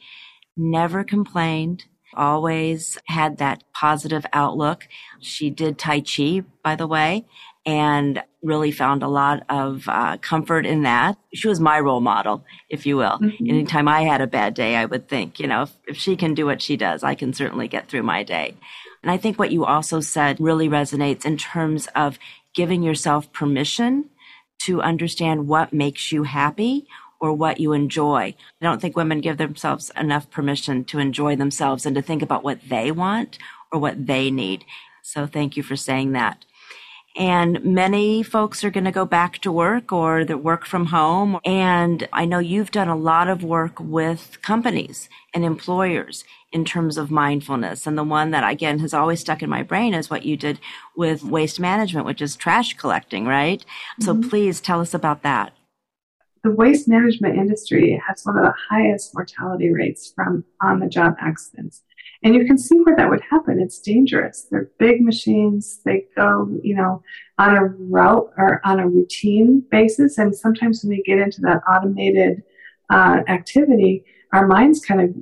never 0.56 1.02
complained, 1.02 1.84
always 2.14 2.98
had 3.06 3.38
that 3.38 3.64
positive 3.72 4.26
outlook. 4.32 4.86
She 5.20 5.50
did 5.50 5.78
Tai 5.78 6.00
Chi, 6.02 6.42
by 6.62 6.76
the 6.76 6.86
way, 6.86 7.24
and 7.66 8.22
really 8.42 8.70
found 8.70 9.02
a 9.02 9.08
lot 9.08 9.42
of 9.48 9.88
uh, 9.88 10.18
comfort 10.18 10.66
in 10.66 10.82
that. 10.82 11.16
She 11.32 11.48
was 11.48 11.60
my 11.60 11.80
role 11.80 12.02
model, 12.02 12.44
if 12.68 12.84
you 12.84 12.96
will. 12.98 13.18
Mm-hmm. 13.18 13.48
Anytime 13.48 13.88
I 13.88 14.02
had 14.02 14.20
a 14.20 14.26
bad 14.26 14.52
day, 14.52 14.76
I 14.76 14.84
would 14.84 15.08
think, 15.08 15.40
you 15.40 15.46
know, 15.46 15.62
if, 15.62 15.74
if 15.86 15.96
she 15.96 16.16
can 16.16 16.34
do 16.34 16.44
what 16.44 16.60
she 16.60 16.76
does, 16.76 17.02
I 17.02 17.14
can 17.14 17.32
certainly 17.32 17.66
get 17.66 17.88
through 17.88 18.02
my 18.02 18.22
day. 18.22 18.54
And 19.02 19.10
I 19.10 19.16
think 19.16 19.38
what 19.38 19.52
you 19.52 19.64
also 19.64 20.00
said 20.00 20.40
really 20.40 20.68
resonates 20.68 21.24
in 21.24 21.36
terms 21.36 21.88
of 21.94 22.18
giving 22.54 22.82
yourself 22.82 23.32
permission 23.32 24.10
to 24.60 24.80
understand 24.80 25.48
what 25.48 25.72
makes 25.72 26.12
you 26.12 26.22
happy 26.22 26.86
or 27.20 27.32
what 27.32 27.60
you 27.60 27.72
enjoy. 27.72 28.34
I 28.60 28.64
don't 28.64 28.80
think 28.80 28.96
women 28.96 29.20
give 29.20 29.38
themselves 29.38 29.90
enough 29.96 30.30
permission 30.30 30.84
to 30.84 30.98
enjoy 30.98 31.36
themselves 31.36 31.86
and 31.86 31.94
to 31.96 32.02
think 32.02 32.22
about 32.22 32.44
what 32.44 32.68
they 32.68 32.90
want 32.90 33.38
or 33.72 33.80
what 33.80 34.06
they 34.06 34.30
need. 34.30 34.64
So 35.02 35.26
thank 35.26 35.56
you 35.56 35.62
for 35.62 35.76
saying 35.76 36.12
that. 36.12 36.44
And 37.16 37.64
many 37.64 38.24
folks 38.24 38.64
are 38.64 38.70
going 38.70 38.84
to 38.84 38.90
go 38.90 39.04
back 39.04 39.38
to 39.38 39.52
work 39.52 39.92
or 39.92 40.24
the 40.24 40.36
work 40.36 40.66
from 40.66 40.86
home. 40.86 41.38
And 41.44 42.08
I 42.12 42.24
know 42.24 42.40
you've 42.40 42.72
done 42.72 42.88
a 42.88 42.96
lot 42.96 43.28
of 43.28 43.44
work 43.44 43.78
with 43.78 44.38
companies 44.42 45.08
and 45.32 45.44
employers 45.44 46.24
in 46.54 46.64
terms 46.64 46.96
of 46.96 47.10
mindfulness. 47.10 47.84
And 47.84 47.98
the 47.98 48.04
one 48.04 48.30
that 48.30 48.48
again 48.48 48.78
has 48.78 48.94
always 48.94 49.20
stuck 49.20 49.42
in 49.42 49.50
my 49.50 49.64
brain 49.64 49.92
is 49.92 50.08
what 50.08 50.24
you 50.24 50.36
did 50.36 50.60
with 50.96 51.24
waste 51.24 51.58
management, 51.58 52.06
which 52.06 52.22
is 52.22 52.36
trash 52.36 52.74
collecting, 52.74 53.26
right? 53.26 53.60
Mm-hmm. 54.00 54.04
So 54.04 54.28
please 54.28 54.60
tell 54.60 54.80
us 54.80 54.94
about 54.94 55.24
that. 55.24 55.52
The 56.44 56.52
waste 56.52 56.88
management 56.88 57.36
industry 57.36 58.00
has 58.06 58.22
one 58.22 58.38
of 58.38 58.44
the 58.44 58.54
highest 58.70 59.14
mortality 59.14 59.72
rates 59.72 60.12
from 60.14 60.44
on 60.62 60.78
the 60.78 60.86
job 60.86 61.16
accidents. 61.20 61.82
And 62.22 62.34
you 62.34 62.46
can 62.46 62.56
see 62.56 62.76
where 62.76 62.96
that 62.96 63.10
would 63.10 63.22
happen. 63.28 63.60
It's 63.60 63.80
dangerous. 63.80 64.46
They're 64.50 64.70
big 64.78 65.02
machines. 65.02 65.80
They 65.84 66.04
go, 66.16 66.48
you 66.62 66.76
know, 66.76 67.02
on 67.38 67.56
a 67.56 67.64
route 67.64 68.30
or 68.36 68.60
on 68.64 68.78
a 68.78 68.88
routine 68.88 69.64
basis. 69.70 70.18
And 70.18 70.34
sometimes 70.34 70.84
when 70.84 70.90
we 70.90 71.02
get 71.02 71.18
into 71.18 71.40
that 71.42 71.62
automated 71.68 72.42
uh, 72.90 73.22
activity, 73.26 74.04
our 74.32 74.46
minds 74.46 74.80
kind 74.80 75.00
of 75.00 75.14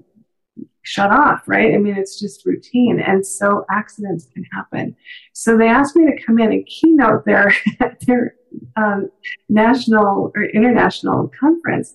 shut 0.82 1.10
off, 1.10 1.42
right? 1.46 1.74
I 1.74 1.78
mean, 1.78 1.96
it's 1.96 2.18
just 2.18 2.44
routine. 2.44 3.00
And 3.00 3.24
so 3.24 3.64
accidents 3.70 4.28
can 4.32 4.44
happen. 4.52 4.96
So 5.32 5.56
they 5.56 5.68
asked 5.68 5.96
me 5.96 6.06
to 6.06 6.22
come 6.24 6.38
in 6.38 6.52
and 6.52 6.66
keynote 6.66 7.24
their, 7.24 7.54
their 8.06 8.34
um, 8.76 9.10
national 9.48 10.32
or 10.34 10.44
international 10.44 11.30
conference. 11.38 11.94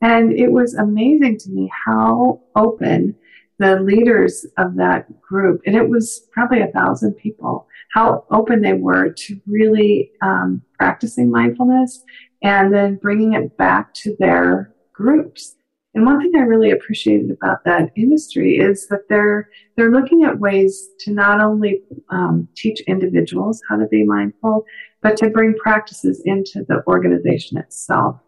And 0.00 0.32
it 0.32 0.50
was 0.50 0.74
amazing 0.74 1.38
to 1.38 1.50
me 1.50 1.70
how 1.86 2.42
open 2.56 3.16
the 3.58 3.80
leaders 3.80 4.46
of 4.58 4.74
that 4.76 5.20
group, 5.20 5.62
and 5.64 5.76
it 5.76 5.88
was 5.88 6.26
probably 6.32 6.60
a 6.60 6.72
thousand 6.72 7.14
people, 7.14 7.68
how 7.92 8.24
open 8.30 8.60
they 8.60 8.72
were 8.72 9.10
to 9.10 9.40
really 9.46 10.10
um, 10.22 10.60
practicing 10.76 11.30
mindfulness 11.30 12.02
and 12.42 12.74
then 12.74 12.96
bringing 12.96 13.34
it 13.34 13.56
back 13.56 13.94
to 13.94 14.16
their 14.18 14.74
groups. 14.92 15.56
And 15.94 16.04
one 16.04 16.20
thing 16.20 16.32
I 16.36 16.42
really 16.42 16.72
appreciated 16.72 17.30
about 17.30 17.64
that 17.64 17.90
industry 17.96 18.56
is 18.56 18.88
that 18.88 19.08
they're 19.08 19.48
they're 19.76 19.92
looking 19.92 20.24
at 20.24 20.40
ways 20.40 20.88
to 21.00 21.12
not 21.12 21.40
only 21.40 21.82
um, 22.10 22.48
teach 22.56 22.80
individuals 22.82 23.62
how 23.68 23.76
to 23.76 23.86
be 23.86 24.04
mindful, 24.04 24.64
but 25.02 25.16
to 25.18 25.30
bring 25.30 25.54
practices 25.54 26.20
into 26.24 26.64
the 26.68 26.82
organization 26.88 27.58
itself 27.58 28.20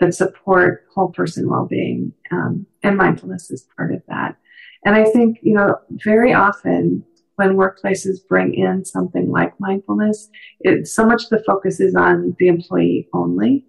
that 0.00 0.14
support 0.14 0.84
whole 0.94 1.08
person 1.08 1.48
well-being. 1.48 2.12
Um, 2.30 2.66
and 2.82 2.96
mindfulness 2.96 3.50
is 3.50 3.68
part 3.76 3.94
of 3.94 4.02
that. 4.08 4.36
And 4.84 4.94
I 4.94 5.04
think, 5.04 5.38
you 5.42 5.54
know, 5.54 5.76
very 5.90 6.34
often 6.34 7.04
when 7.36 7.56
workplaces 7.56 8.26
bring 8.28 8.54
in 8.54 8.84
something 8.84 9.30
like 9.30 9.58
mindfulness, 9.58 10.28
it, 10.60 10.86
so 10.86 11.06
much 11.06 11.28
the 11.28 11.42
focus 11.46 11.80
is 11.80 11.94
on 11.94 12.36
the 12.38 12.48
employee 12.48 13.08
only 13.12 13.64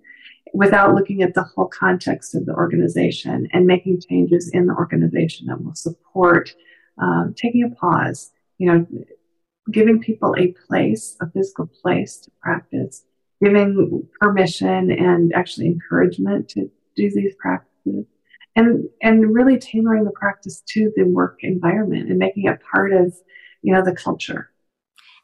without 0.55 0.95
looking 0.95 1.21
at 1.21 1.33
the 1.33 1.43
whole 1.43 1.67
context 1.67 2.33
of 2.33 2.45
the 2.45 2.53
organization 2.53 3.47
and 3.51 3.65
making 3.65 4.01
changes 4.07 4.49
in 4.53 4.67
the 4.67 4.73
organization 4.73 5.47
that 5.47 5.61
will 5.61 5.75
support 5.75 6.53
um, 6.97 7.33
taking 7.35 7.63
a 7.63 7.75
pause, 7.75 8.31
you 8.57 8.71
know, 8.71 8.87
giving 9.71 9.99
people 9.99 10.33
a 10.37 10.53
place, 10.67 11.17
a 11.21 11.29
physical 11.29 11.67
place 11.81 12.17
to 12.17 12.31
practice, 12.41 13.03
giving 13.43 14.07
permission 14.21 14.91
and 14.91 15.33
actually 15.33 15.67
encouragement 15.67 16.47
to 16.49 16.71
do 16.95 17.11
these 17.11 17.35
practices 17.37 18.05
and 18.55 18.87
and 19.01 19.33
really 19.33 19.57
tailoring 19.57 20.05
the 20.05 20.11
practice 20.11 20.61
to 20.65 20.91
the 20.95 21.03
work 21.03 21.39
environment 21.41 22.09
and 22.09 22.17
making 22.17 22.45
it 22.45 22.59
part 22.73 22.93
of 22.93 23.13
you 23.61 23.73
know 23.73 23.83
the 23.83 23.93
culture 23.93 24.49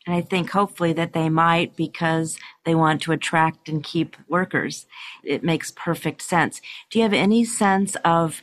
and 0.05 0.15
i 0.15 0.21
think 0.21 0.49
hopefully 0.49 0.93
that 0.93 1.13
they 1.13 1.29
might 1.29 1.75
because 1.75 2.37
they 2.65 2.75
want 2.75 3.01
to 3.01 3.11
attract 3.11 3.67
and 3.69 3.83
keep 3.83 4.15
workers. 4.27 4.85
It 5.23 5.43
makes 5.43 5.71
perfect 5.71 6.21
sense. 6.21 6.61
Do 6.89 6.99
you 6.99 7.03
have 7.03 7.13
any 7.13 7.43
sense 7.45 7.95
of 8.05 8.41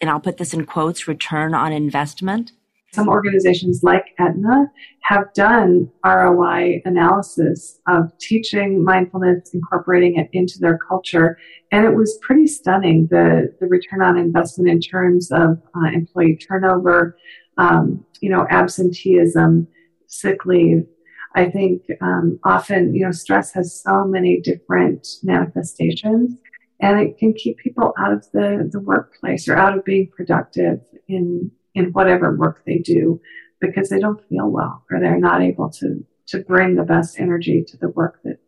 and 0.00 0.08
i'll 0.08 0.20
put 0.20 0.36
this 0.38 0.54
in 0.54 0.66
quotes 0.66 1.08
return 1.08 1.54
on 1.54 1.72
investment? 1.72 2.52
Some 2.92 3.08
organizations 3.08 3.84
like 3.84 4.06
Aetna 4.18 4.66
have 5.02 5.32
done 5.32 5.88
ROI 6.04 6.82
analysis 6.84 7.78
of 7.86 8.16
teaching 8.18 8.82
mindfulness, 8.82 9.54
incorporating 9.54 10.16
it 10.16 10.28
into 10.32 10.58
their 10.58 10.76
culture, 10.76 11.38
and 11.70 11.84
it 11.84 11.94
was 11.94 12.18
pretty 12.20 12.48
stunning 12.48 13.06
the, 13.06 13.54
the 13.60 13.66
return 13.66 14.02
on 14.02 14.18
investment 14.18 14.68
in 14.68 14.80
terms 14.80 15.30
of 15.30 15.62
uh, 15.76 15.86
employee 15.92 16.36
turnover, 16.36 17.16
um, 17.58 18.04
you 18.20 18.28
know, 18.28 18.44
absenteeism, 18.50 19.68
sick 20.10 20.44
leave. 20.44 20.84
I 21.34 21.48
think 21.48 21.82
um, 22.02 22.38
often, 22.44 22.94
you 22.94 23.04
know, 23.04 23.12
stress 23.12 23.52
has 23.54 23.82
so 23.82 24.04
many 24.04 24.40
different 24.40 25.06
manifestations 25.22 26.34
and 26.80 27.00
it 27.00 27.18
can 27.18 27.32
keep 27.34 27.58
people 27.58 27.94
out 27.98 28.12
of 28.12 28.26
the, 28.32 28.68
the 28.70 28.80
workplace 28.80 29.48
or 29.48 29.56
out 29.56 29.76
of 29.76 29.84
being 29.84 30.10
productive 30.14 30.80
in 31.08 31.50
in 31.74 31.92
whatever 31.92 32.36
work 32.36 32.62
they 32.66 32.78
do 32.78 33.20
because 33.60 33.88
they 33.88 34.00
don't 34.00 34.26
feel 34.28 34.48
well 34.48 34.84
or 34.90 34.98
they're 34.98 35.20
not 35.20 35.40
able 35.40 35.70
to 35.70 36.04
to 36.26 36.40
bring 36.40 36.74
the 36.74 36.82
best 36.82 37.20
energy 37.20 37.64
to 37.66 37.76
the 37.76 37.88
work 37.90 38.20
that 38.24 38.38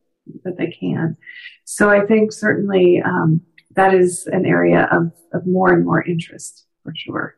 that 0.44 0.56
they 0.58 0.68
can. 0.68 1.16
So 1.64 1.88
I 1.90 2.04
think 2.06 2.32
certainly 2.32 3.00
um, 3.04 3.42
that 3.74 3.94
is 3.94 4.26
an 4.26 4.44
area 4.44 4.88
of, 4.90 5.12
of 5.32 5.46
more 5.46 5.72
and 5.72 5.84
more 5.84 6.02
interest 6.02 6.66
for 6.82 6.92
sure. 6.96 7.36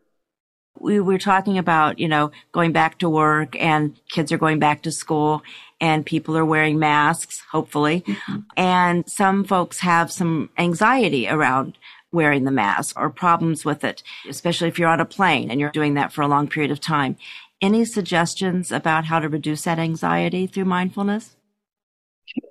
We 0.78 1.00
were 1.00 1.18
talking 1.18 1.56
about, 1.56 1.98
you 1.98 2.08
know, 2.08 2.32
going 2.52 2.72
back 2.72 2.98
to 2.98 3.08
work 3.08 3.56
and 3.60 3.98
kids 4.10 4.32
are 4.32 4.38
going 4.38 4.58
back 4.58 4.82
to 4.82 4.92
school 4.92 5.42
and 5.80 6.04
people 6.04 6.36
are 6.36 6.44
wearing 6.44 6.78
masks, 6.78 7.42
hopefully. 7.50 8.02
Mm-hmm. 8.02 8.38
And 8.56 9.08
some 9.08 9.44
folks 9.44 9.80
have 9.80 10.10
some 10.10 10.50
anxiety 10.58 11.28
around 11.28 11.78
wearing 12.12 12.44
the 12.44 12.50
mask 12.50 12.98
or 12.98 13.10
problems 13.10 13.64
with 13.64 13.84
it, 13.84 14.02
especially 14.28 14.68
if 14.68 14.78
you're 14.78 14.88
on 14.88 15.00
a 15.00 15.04
plane 15.04 15.50
and 15.50 15.60
you're 15.60 15.70
doing 15.70 15.94
that 15.94 16.12
for 16.12 16.22
a 16.22 16.28
long 16.28 16.48
period 16.48 16.70
of 16.70 16.80
time. 16.80 17.16
Any 17.60 17.84
suggestions 17.84 18.70
about 18.70 19.06
how 19.06 19.20
to 19.20 19.28
reduce 19.28 19.62
that 19.64 19.78
anxiety 19.78 20.46
through 20.46 20.66
mindfulness? 20.66 21.36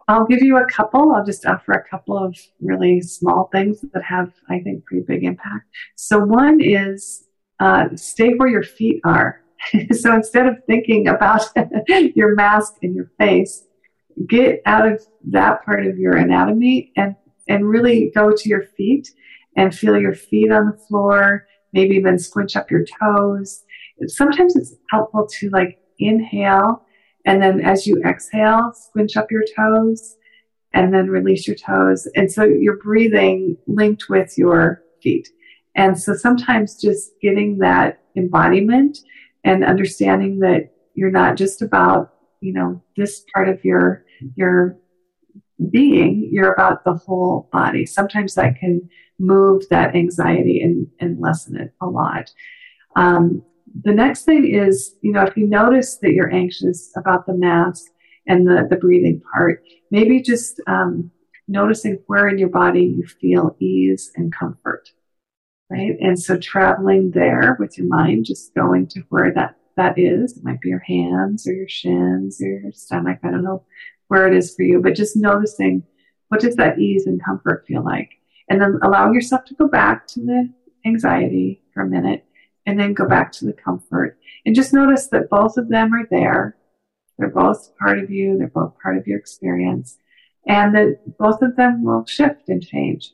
I'll 0.08 0.26
give 0.26 0.42
you 0.42 0.58
a 0.58 0.66
couple. 0.66 1.14
I'll 1.14 1.26
just 1.26 1.46
offer 1.46 1.72
a 1.72 1.90
couple 1.90 2.18
of 2.18 2.38
really 2.62 3.02
small 3.02 3.50
things 3.52 3.82
that 3.94 4.04
have, 4.04 4.32
I 4.50 4.60
think, 4.60 4.86
pretty 4.86 5.06
big 5.08 5.24
impact. 5.24 5.66
So, 5.96 6.20
one 6.20 6.60
is 6.62 7.28
uh, 7.64 7.88
stay 7.96 8.34
where 8.34 8.50
your 8.50 8.64
feet 8.64 9.00
are. 9.06 9.42
so 9.92 10.14
instead 10.14 10.48
of 10.48 10.58
thinking 10.68 11.08
about 11.08 11.44
your 12.16 12.36
mask 12.36 12.76
and 12.82 12.94
your 12.94 13.10
face, 13.18 13.66
get 14.28 14.62
out 14.66 14.86
of 14.86 15.02
that 15.30 15.64
part 15.64 15.86
of 15.86 15.98
your 15.98 16.18
anatomy 16.18 16.92
and, 16.98 17.16
and 17.48 17.70
really 17.70 18.12
go 18.14 18.32
to 18.36 18.50
your 18.50 18.64
feet 18.64 19.10
and 19.56 19.74
feel 19.74 19.98
your 19.98 20.14
feet 20.14 20.52
on 20.52 20.66
the 20.66 20.78
floor, 20.88 21.48
maybe 21.72 21.96
even 21.96 22.20
squinch 22.20 22.58
up 22.58 22.70
your 22.70 22.86
toes. 23.00 23.64
Sometimes 24.08 24.58
it's 24.58 24.76
helpful 24.92 25.26
to 25.40 25.50
like 25.52 25.80
inhale 26.00 26.86
and 27.26 27.42
then 27.42 27.62
as 27.62 27.88
you 27.88 28.02
exhale, 28.04 28.74
squinch 28.76 29.16
up 29.16 29.32
your 29.32 29.46
toes 29.56 30.18
and 30.74 30.94
then 30.94 31.08
release 31.08 31.48
your 31.48 31.56
toes. 31.56 32.08
And 32.16 32.30
so 32.30 32.44
you're 32.44 32.78
breathing 32.78 33.58
linked 33.68 34.10
with 34.10 34.38
your 34.38 34.84
feet. 35.02 35.30
And 35.76 36.00
so 36.00 36.16
sometimes 36.16 36.80
just 36.80 37.12
getting 37.22 37.58
that 37.60 38.02
embodiment 38.16 39.00
and 39.44 39.64
understanding 39.64 40.40
that 40.40 40.72
you're 40.94 41.12
not 41.12 41.36
just 41.36 41.62
about, 41.62 42.14
you 42.42 42.54
know, 42.54 42.82
this 42.96 43.26
part 43.34 43.50
of 43.50 43.64
your, 43.66 44.06
your 44.36 44.78
being, 45.72 46.30
you're 46.32 46.54
about 46.54 46.84
the 46.84 46.94
whole 46.94 47.50
body. 47.52 47.86
Sometimes 47.86 48.36
that 48.36 48.60
can 48.60 48.88
move 49.20 49.64
that 49.70 49.96
anxiety 49.96 50.62
and, 50.62 50.88
and 51.00 51.20
lessen 51.20 51.60
it 51.60 51.74
a 51.82 51.88
lot. 51.88 52.30
Um, 52.96 53.44
the 53.84 53.94
next 53.94 54.24
thing 54.24 54.54
is, 54.54 54.96
you 55.02 55.12
know, 55.12 55.24
if 55.24 55.36
you 55.36 55.48
notice 55.48 55.98
that 55.98 56.14
you're 56.14 56.34
anxious 56.34 56.92
about 56.96 57.26
the 57.26 57.34
mask 57.34 57.86
and 58.28 58.48
the, 58.48 58.68
the 58.70 58.76
breathing 58.76 59.22
part, 59.34 59.64
maybe 59.90 60.22
just 60.22 60.62
um, 60.68 61.10
noticing 61.48 62.00
where 62.08 62.28
in 62.28 62.38
your 62.38 62.50
body 62.50 62.84
you 62.84 63.06
feel 63.08 63.56
ease 63.60 64.12
and 64.16 64.34
comfort, 64.34 64.90
right? 65.74 65.98
And 66.00 66.20
so 66.20 66.38
traveling 66.38 67.12
there 67.12 67.58
with 67.60 67.78
your 67.78 67.88
mind, 67.88 68.26
just 68.26 68.54
going 68.54 68.88
to 68.88 69.02
where 69.10 69.34
that, 69.34 69.58
that 69.76 69.98
is. 69.98 70.38
It 70.38 70.44
might 70.44 70.62
be 70.62 70.70
your 70.70 70.80
hands 70.80 71.48
or 71.48 71.54
your 71.54 71.68
shins 71.68 72.40
or 72.42 72.48
your 72.48 72.72
stomach. 72.72 73.20
I 73.24 73.32
don't 73.32 73.44
know 73.44 73.64
where 74.08 74.28
it 74.28 74.36
is 74.36 74.56
for 74.56 74.62
you, 74.62 74.82
but 74.82 74.96
just 74.96 75.18
noticing 75.18 75.84
what 76.28 76.42
does 76.42 76.56
that 76.58 76.80
ease 76.80 77.08
and 77.08 77.24
comfort 77.24 77.66
feel 77.68 77.84
like? 77.84 78.10
And 78.50 78.62
then 78.62 78.80
allowing 78.84 79.14
yourself 79.16 79.46
to 79.46 79.56
go 79.56 79.68
back 79.68 80.06
to 80.08 80.20
the 80.20 80.54
anxiety 80.86 81.62
for 81.74 81.84
a 81.84 81.90
minute 81.90 82.26
and 82.66 82.80
then 82.80 82.94
go 82.94 83.08
back 83.08 83.32
to 83.34 83.46
the 83.46 83.54
comfort. 83.54 84.18
And 84.46 84.56
just 84.56 84.74
notice 84.74 85.08
that 85.08 85.30
both 85.30 85.58
of 85.58 85.70
them 85.70 85.94
are 85.94 86.08
there. 86.12 86.56
They're 87.18 87.30
both 87.30 87.76
part 87.78 88.00
of 88.00 88.12
you. 88.12 88.38
They're 88.38 88.48
both 88.48 88.74
part 88.82 88.98
of 88.98 89.08
your 89.08 89.18
experience. 89.18 89.98
And 90.48 90.76
that 90.76 91.18
both 91.18 91.42
of 91.42 91.56
them 91.56 91.84
will 91.84 92.06
shift 92.06 92.50
and 92.50 92.66
change. 92.66 93.12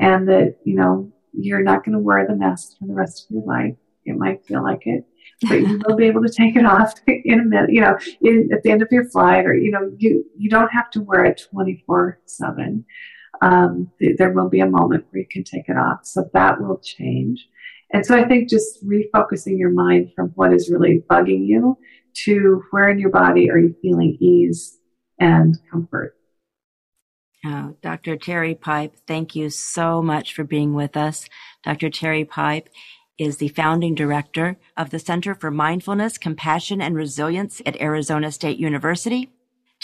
And 0.00 0.28
that, 0.28 0.56
you 0.64 0.74
know, 0.74 1.12
you're 1.32 1.62
not 1.62 1.84
going 1.84 1.94
to 1.94 1.98
wear 1.98 2.26
the 2.26 2.36
mask 2.36 2.78
for 2.78 2.86
the 2.86 2.94
rest 2.94 3.24
of 3.24 3.34
your 3.34 3.44
life. 3.44 3.74
It 4.04 4.16
might 4.16 4.44
feel 4.44 4.62
like 4.62 4.82
it, 4.86 5.04
but 5.48 5.60
you 5.60 5.80
will 5.86 5.96
be 5.96 6.06
able 6.06 6.22
to 6.22 6.32
take 6.32 6.56
it 6.56 6.64
off 6.64 6.94
in 7.06 7.40
a 7.40 7.44
minute, 7.44 7.72
you 7.72 7.80
know, 7.80 7.96
in, 8.20 8.50
at 8.52 8.62
the 8.62 8.70
end 8.70 8.82
of 8.82 8.88
your 8.90 9.04
flight 9.04 9.46
or, 9.46 9.54
you 9.54 9.70
know, 9.70 9.92
you, 9.96 10.24
you 10.36 10.50
don't 10.50 10.72
have 10.72 10.90
to 10.90 11.00
wear 11.00 11.24
it 11.24 11.42
24 11.50 12.18
seven. 12.26 12.84
Um, 13.40 13.90
th- 13.98 14.16
there 14.18 14.32
will 14.32 14.48
be 14.48 14.60
a 14.60 14.66
moment 14.66 15.06
where 15.10 15.20
you 15.20 15.28
can 15.30 15.44
take 15.44 15.68
it 15.68 15.76
off. 15.76 16.00
So 16.04 16.28
that 16.32 16.60
will 16.60 16.78
change. 16.78 17.48
And 17.92 18.04
so 18.04 18.16
I 18.16 18.26
think 18.26 18.48
just 18.48 18.84
refocusing 18.86 19.58
your 19.58 19.70
mind 19.70 20.12
from 20.16 20.28
what 20.34 20.52
is 20.52 20.70
really 20.70 21.04
bugging 21.10 21.46
you 21.46 21.76
to 22.24 22.62
where 22.70 22.88
in 22.88 22.98
your 22.98 23.10
body 23.10 23.50
are 23.50 23.58
you 23.58 23.74
feeling 23.82 24.16
ease 24.20 24.78
and 25.18 25.58
comfort. 25.70 26.16
Oh, 27.44 27.74
Dr. 27.82 28.16
Teri 28.16 28.58
Pipe, 28.58 28.94
thank 29.06 29.34
you 29.34 29.50
so 29.50 30.00
much 30.00 30.32
for 30.32 30.44
being 30.44 30.74
with 30.74 30.96
us. 30.96 31.28
Dr. 31.64 31.90
Teri 31.90 32.28
Pipe 32.28 32.68
is 33.18 33.38
the 33.38 33.48
founding 33.48 33.94
director 33.94 34.56
of 34.76 34.90
the 34.90 35.00
Center 35.00 35.34
for 35.34 35.50
Mindfulness, 35.50 36.18
Compassion, 36.18 36.80
and 36.80 36.94
Resilience 36.94 37.60
at 37.66 37.80
Arizona 37.80 38.30
State 38.30 38.58
University. 38.58 39.30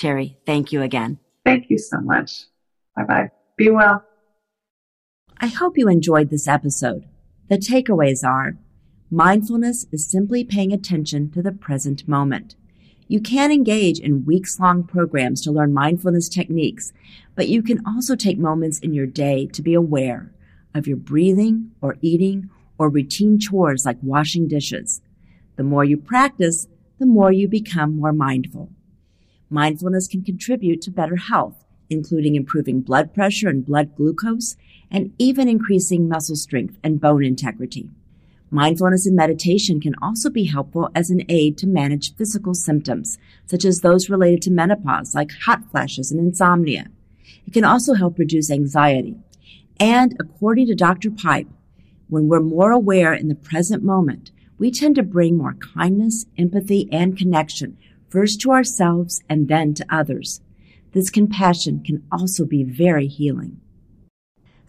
Teri, 0.00 0.36
thank 0.46 0.70
you 0.72 0.82
again. 0.82 1.18
Thank 1.44 1.68
you 1.68 1.78
so 1.78 2.00
much. 2.00 2.44
Bye 2.94 3.04
bye. 3.04 3.30
Be 3.56 3.70
well. 3.70 4.04
I 5.40 5.48
hope 5.48 5.76
you 5.76 5.88
enjoyed 5.88 6.30
this 6.30 6.46
episode. 6.46 7.06
The 7.48 7.58
takeaways 7.58 8.24
are 8.24 8.56
mindfulness 9.10 9.86
is 9.90 10.10
simply 10.10 10.44
paying 10.44 10.72
attention 10.72 11.30
to 11.32 11.42
the 11.42 11.52
present 11.52 12.06
moment. 12.06 12.54
You 13.10 13.20
can 13.20 13.50
engage 13.50 13.98
in 13.98 14.26
weeks 14.26 14.60
long 14.60 14.84
programs 14.84 15.40
to 15.40 15.50
learn 15.50 15.72
mindfulness 15.72 16.28
techniques, 16.28 16.92
but 17.34 17.48
you 17.48 17.62
can 17.62 17.82
also 17.86 18.14
take 18.14 18.38
moments 18.38 18.78
in 18.78 18.92
your 18.92 19.06
day 19.06 19.46
to 19.46 19.62
be 19.62 19.72
aware 19.72 20.30
of 20.74 20.86
your 20.86 20.98
breathing 20.98 21.70
or 21.80 21.96
eating 22.02 22.50
or 22.78 22.90
routine 22.90 23.38
chores 23.38 23.86
like 23.86 23.96
washing 24.02 24.46
dishes. 24.46 25.00
The 25.56 25.62
more 25.62 25.84
you 25.84 25.96
practice, 25.96 26.68
the 26.98 27.06
more 27.06 27.32
you 27.32 27.48
become 27.48 27.96
more 27.96 28.12
mindful. 28.12 28.68
Mindfulness 29.48 30.06
can 30.06 30.22
contribute 30.22 30.82
to 30.82 30.90
better 30.90 31.16
health, 31.16 31.64
including 31.88 32.36
improving 32.36 32.82
blood 32.82 33.14
pressure 33.14 33.48
and 33.48 33.64
blood 33.64 33.96
glucose 33.96 34.54
and 34.90 35.14
even 35.18 35.48
increasing 35.48 36.10
muscle 36.10 36.36
strength 36.36 36.76
and 36.84 37.00
bone 37.00 37.24
integrity. 37.24 37.88
Mindfulness 38.50 39.06
and 39.06 39.14
meditation 39.14 39.78
can 39.80 39.94
also 40.00 40.30
be 40.30 40.44
helpful 40.44 40.88
as 40.94 41.10
an 41.10 41.22
aid 41.28 41.58
to 41.58 41.66
manage 41.66 42.16
physical 42.16 42.54
symptoms, 42.54 43.18
such 43.46 43.64
as 43.64 43.80
those 43.80 44.08
related 44.08 44.40
to 44.42 44.50
menopause, 44.50 45.14
like 45.14 45.30
hot 45.44 45.70
flashes 45.70 46.10
and 46.10 46.18
insomnia. 46.18 46.86
It 47.46 47.52
can 47.52 47.64
also 47.64 47.94
help 47.94 48.18
reduce 48.18 48.50
anxiety. 48.50 49.16
And 49.78 50.16
according 50.18 50.66
to 50.68 50.74
Dr. 50.74 51.10
Pipe, 51.10 51.48
when 52.08 52.26
we're 52.26 52.40
more 52.40 52.72
aware 52.72 53.12
in 53.12 53.28
the 53.28 53.34
present 53.34 53.84
moment, 53.84 54.30
we 54.58 54.70
tend 54.70 54.94
to 54.96 55.02
bring 55.02 55.36
more 55.36 55.54
kindness, 55.74 56.24
empathy, 56.38 56.88
and 56.90 57.18
connection, 57.18 57.76
first 58.08 58.40
to 58.40 58.50
ourselves 58.50 59.22
and 59.28 59.48
then 59.48 59.74
to 59.74 59.86
others. 59.90 60.40
This 60.92 61.10
compassion 61.10 61.82
can 61.84 62.02
also 62.10 62.46
be 62.46 62.64
very 62.64 63.06
healing. 63.06 63.60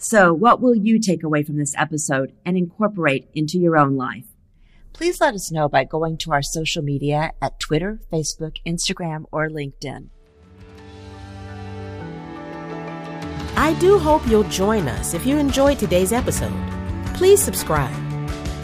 So, 0.02 0.34
what 0.34 0.62
will 0.62 0.76
you 0.76 0.98
take 0.98 1.24
away 1.24 1.44
from 1.44 1.58
this 1.58 1.76
episode 1.78 2.32
and 2.46 2.56
incorporate 2.56 3.28
into 3.36 3.60
your 3.60 3.78
own 3.78 3.98
life? 3.98 4.28
Please 4.94 5.20
let 5.20 5.34
us 5.34 5.52
know 5.52 5.68
by 5.68 5.84
going 5.84 6.16
to 6.20 6.32
our 6.32 6.42
social 6.42 6.82
media 6.82 7.34
at 7.42 7.60
Twitter, 7.60 8.00
Facebook, 8.12 8.60
Instagram, 8.66 9.26
or 9.30 9.50
LinkedIn. 9.50 10.08
I 13.58 13.76
do 13.82 14.00
hope 14.00 14.26
you'll 14.26 14.44
join 14.44 14.88
us 14.88 15.14
if 15.14 15.26
you 15.26 15.38
enjoyed 15.38 15.80
today's 15.80 16.14
episode. 16.14 16.56
Please 17.14 17.44
subscribe. 17.44 17.94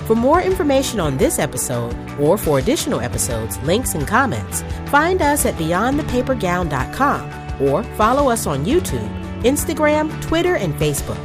For 0.07 0.15
more 0.15 0.41
information 0.41 1.01
on 1.01 1.17
this 1.17 1.38
episode 1.38 1.93
or 2.17 2.38
for 2.38 2.59
additional 2.59 3.01
episodes, 3.01 3.57
links, 3.63 3.93
and 3.93 4.07
comments, 4.07 4.63
find 4.89 5.21
us 5.21 5.45
at 5.45 5.55
beyondthepapergown.com 5.55 7.61
or 7.61 7.83
follow 7.97 8.29
us 8.29 8.47
on 8.47 8.63
YouTube 8.63 9.24
Instagram, 9.43 10.21
Twitter, 10.21 10.55
and 10.55 10.73
Facebook. 10.75 11.19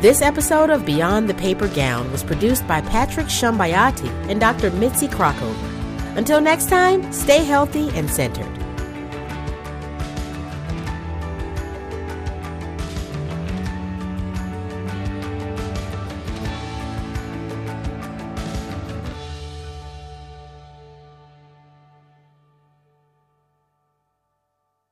This 0.00 0.22
episode 0.22 0.70
of 0.70 0.86
Beyond 0.86 1.28
the 1.28 1.34
Paper 1.34 1.68
Gown 1.68 2.10
was 2.12 2.22
produced 2.22 2.66
by 2.66 2.80
Patrick 2.80 3.26
Shambayati 3.26 4.08
and 4.30 4.40
Dr. 4.40 4.70
Mitzi 4.70 5.08
Krockover. 5.08 6.16
Until 6.16 6.40
next 6.40 6.68
time, 6.68 7.12
stay 7.12 7.44
healthy 7.44 7.90
and 7.90 8.08
centered. 8.08 8.57